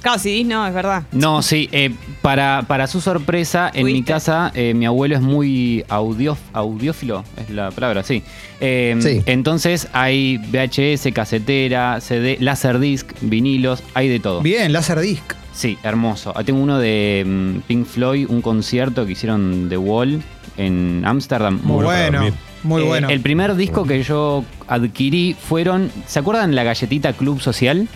[0.00, 1.02] Claro, CDs no, es verdad.
[1.10, 1.92] No, sí, eh,
[2.22, 7.50] para, para su sorpresa, en mi casa eh, mi abuelo es muy audio, audiófilo, es
[7.50, 8.22] la palabra, sí.
[8.60, 9.22] Eh, Sí.
[9.26, 14.40] Entonces hay VHS, casetera, CD, Laserdisc, vinilos, hay de todo.
[14.40, 15.32] Bien, Laserdisc.
[15.58, 16.32] Sí, hermoso.
[16.36, 20.22] Ah, Tengo uno de mm, Pink Floyd, un concierto que hicieron The Wall
[20.56, 21.58] en Ámsterdam.
[21.64, 22.22] Muy Bueno
[22.62, 23.08] muy Eh, bueno.
[23.08, 27.88] El primer disco que yo adquirí fueron, ¿se acuerdan la galletita Club Social?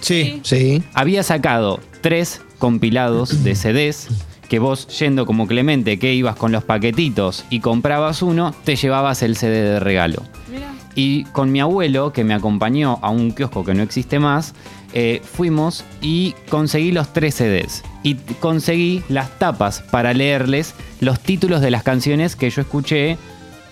[0.00, 0.40] Sí.
[0.44, 0.82] Sí.
[0.94, 4.08] había sacado tres compilados de CDs
[4.48, 9.22] que vos yendo como Clemente que ibas con los paquetitos y comprabas uno, te llevabas
[9.22, 10.22] el CD de regalo.
[10.50, 10.68] Mira.
[10.94, 14.54] Y con mi abuelo, que me acompañó a un kiosco que no existe más,
[15.00, 17.84] eh, fuimos y conseguí los tres CDs.
[18.02, 23.16] Y conseguí las tapas para leerles los títulos de las canciones que yo escuché,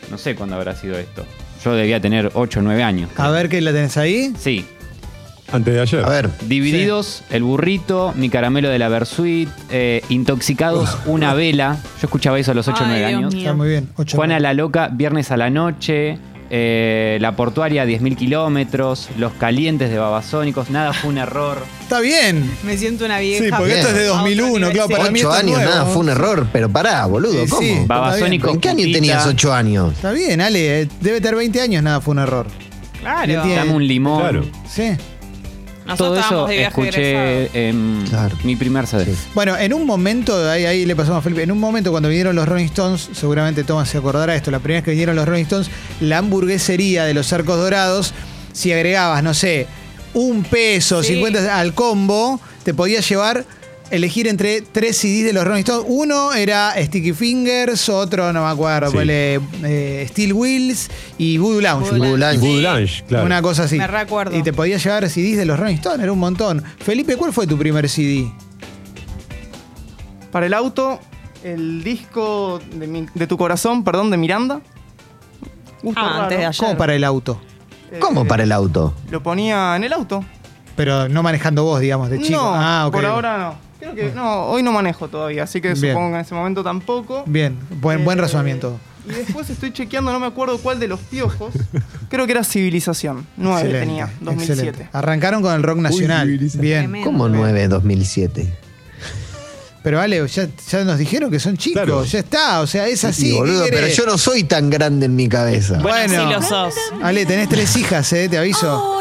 [0.09, 1.27] no sé cuándo habrá sido esto.
[1.65, 3.11] Yo debía tener 8 o 9 años.
[3.17, 4.33] A ver qué la tenés ahí.
[4.39, 4.65] Sí,
[5.53, 6.05] Antes de ayer.
[6.05, 6.31] A ver.
[6.47, 11.77] Divididos, El Burrito, Mi Caramelo de la Versuit, eh, Intoxicados, Una Vela.
[12.01, 13.35] Yo escuchaba eso a los 8 o Ay, 9 Dios años.
[13.35, 13.43] mío.
[13.43, 13.89] Está muy bien.
[13.97, 16.19] Ocho, Juana la Loca, Viernes a la Noche,
[16.51, 21.59] eh, La Portuaria, 10.000 kilómetros, Los Calientes de Babasónicos, Nada fue un error.
[21.83, 22.51] Está bien.
[22.65, 23.45] Me siento una vieja.
[23.45, 23.79] Sí, porque Bien.
[23.79, 25.71] esto es de A otro 2001, nivel, claro, para mí Ocho esto es años, nuevo.
[25.71, 27.63] nada, fue un error, pero pará, boludo, Sí, ¿cómo?
[27.63, 27.79] sí.
[27.87, 28.55] Babasónicos.
[28.55, 29.93] ¿En qué año tenías ocho años?
[29.95, 30.83] Está bien, Ale.
[30.83, 32.47] eh, Debe tener 20 años, nada, fue un error.
[33.01, 33.33] Claro.
[33.35, 34.21] Dame un limón.
[34.21, 34.45] Claro.
[34.69, 34.93] Sí.
[35.87, 36.81] Todo Nosotros eso estábamos de viaje
[37.49, 38.37] escuché en Claro.
[38.45, 39.05] mi primer CD.
[39.07, 39.29] Sí.
[39.35, 42.35] Bueno, en un momento, ahí, ahí le pasamos a Felipe, en un momento cuando vinieron
[42.35, 45.27] los Rolling Stones, seguramente Thomas se acordará de esto, la primera vez que vinieron los
[45.27, 45.71] Rolling Stones,
[46.01, 48.15] la hamburguesería de los arcos dorados,
[48.53, 49.67] si agregabas, no sé,
[50.15, 51.15] un peso, Sí.
[51.15, 53.45] 50 al combo, te podías llevar,
[53.91, 55.87] elegir entre tres CDs de los Rolling Stones.
[55.89, 58.99] Uno era Sticky Fingers, otro no me acuerdo, Sí.
[59.09, 61.91] eh, Steel Wheels y Voodoo Lounge.
[61.93, 62.39] Voodoo Lounge.
[62.39, 63.27] Voodoo Lounge, claro.
[63.27, 63.77] Una cosa así.
[63.79, 64.37] Me recuerdo.
[64.37, 66.63] Y te podías llevar CDs de los Rolling Stones, era un montón.
[66.79, 68.31] Felipe, ¿cuál fue tu primer CD?
[70.33, 71.01] Para el auto,
[71.45, 74.61] el disco de, mi- de tu corazón, perdón, de Miranda.
[75.83, 76.57] Gusto Ah, antes de ayer.
[76.59, 77.41] ¿Cómo para el auto?
[77.93, 78.95] Eh, ¿Cómo para el auto?
[79.11, 80.25] Lo ponía en el auto.
[80.75, 82.39] Pero no manejando vos, digamos, de chico.
[82.39, 82.93] No, ah, ok.
[82.93, 83.66] por ahora no.
[83.79, 85.93] Creo que no, hoy no manejo todavía, así que Bien.
[85.95, 87.25] supongo que en ese momento tampoco.
[87.27, 88.79] Bien, buen, buen Eh, razonamiento.
[89.09, 91.55] Y después estoy chequeando, no me acuerdo cuál de los piojos.
[92.09, 93.27] Creo que era Civilización.
[93.37, 94.53] 9 Excelente, tenía, 2007.
[94.69, 94.89] excelente.
[94.93, 96.27] Arrancaron con el rock nacional.
[96.27, 96.63] civilización.
[96.63, 96.79] Bien.
[96.85, 97.07] Tremendo.
[97.11, 98.53] ¿Cómo 9 2007?
[99.87, 102.05] Pero Ale, ya, ya nos dijeron que son chicos, Claro.
[102.05, 103.27] ya está, o sea, es así.
[103.27, 105.79] Sí, ¿qué boludo, pero yo no soy tan grande en mi cabeza.
[105.81, 106.27] Bueno, Bueno.
[106.29, 106.75] sí lo sos.
[107.01, 109.01] Ale, tenés tres hijas, eh, te aviso.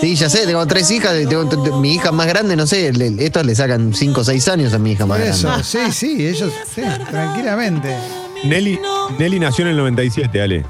[0.00, 3.16] Sí, ya sé, tengo tres hijas, y tengo, mi hija más grande, no sé, le-
[3.18, 5.64] estos le sacan 5 o 6 años a mi hija más eso, grande.
[5.64, 7.96] sí, sí, ellos, sí, tranquilamente.
[8.44, 8.78] Nelly,
[9.18, 10.64] Nelly nació en el 97, Ale.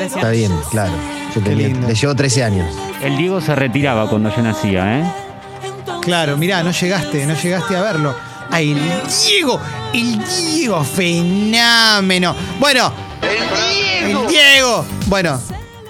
[0.00, 0.94] Está bien, claro.
[1.34, 1.88] Yo Qué tenía- lindo.
[1.88, 2.74] le llevo 13 años.
[3.02, 5.04] El Diego se retiraba cuando yo nacía, ¿eh?
[6.04, 8.14] Claro, mirá, no llegaste, no llegaste a verlo.
[8.50, 8.78] Ay, el
[9.26, 9.58] Diego,
[9.94, 12.36] el Diego, fenómeno.
[12.60, 12.92] Bueno,
[13.22, 14.84] el Diego.
[15.06, 15.40] Bueno,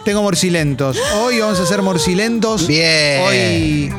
[0.04, 0.96] tengo morcilentos.
[1.16, 2.66] Hoy vamos a hacer morcilentos.
[2.68, 3.22] Bien.
[3.22, 3.92] Hoy,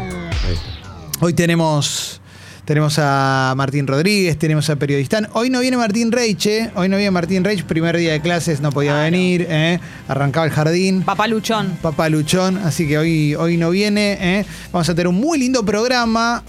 [1.19, 2.21] hoy tenemos,
[2.65, 5.29] tenemos a Martín Rodríguez, tenemos a Periodistán.
[5.33, 6.71] Hoy no viene Martín Reich, ¿eh?
[6.75, 9.79] Hoy no viene Martín Reich, primer día de clases, no podía venir, ¿eh?
[10.07, 11.03] Arrancaba el jardín.
[11.03, 11.77] Papá Luchón.
[11.81, 14.17] Papá Luchón, así que hoy, hoy no viene.
[14.19, 14.45] ¿eh?
[14.71, 16.43] Vamos a tener un muy lindo programa.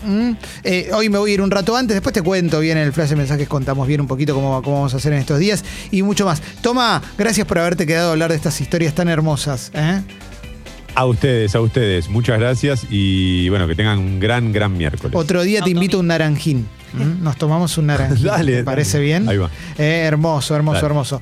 [0.65, 2.93] Eh, hoy me voy a ir un rato antes, después te cuento bien en el
[2.93, 5.65] flash de mensajes, contamos bien un poquito cómo, cómo vamos a hacer en estos días
[5.91, 6.41] y mucho más.
[6.63, 9.71] Toma, gracias por haberte quedado a hablar de estas historias tan hermosas.
[9.75, 10.01] ¿eh?
[10.97, 12.09] A ustedes, a ustedes.
[12.09, 15.15] Muchas gracias y bueno, que tengan un gran, gran miércoles.
[15.15, 16.67] Otro día te invito a un naranjín.
[17.21, 18.25] Nos tomamos un naranjín.
[18.27, 19.05] Dale, ¿Te parece dale.
[19.05, 19.29] bien?
[19.29, 19.51] Ahí va.
[19.77, 20.87] Eh, hermoso, hermoso, Dale.
[20.87, 21.21] hermoso.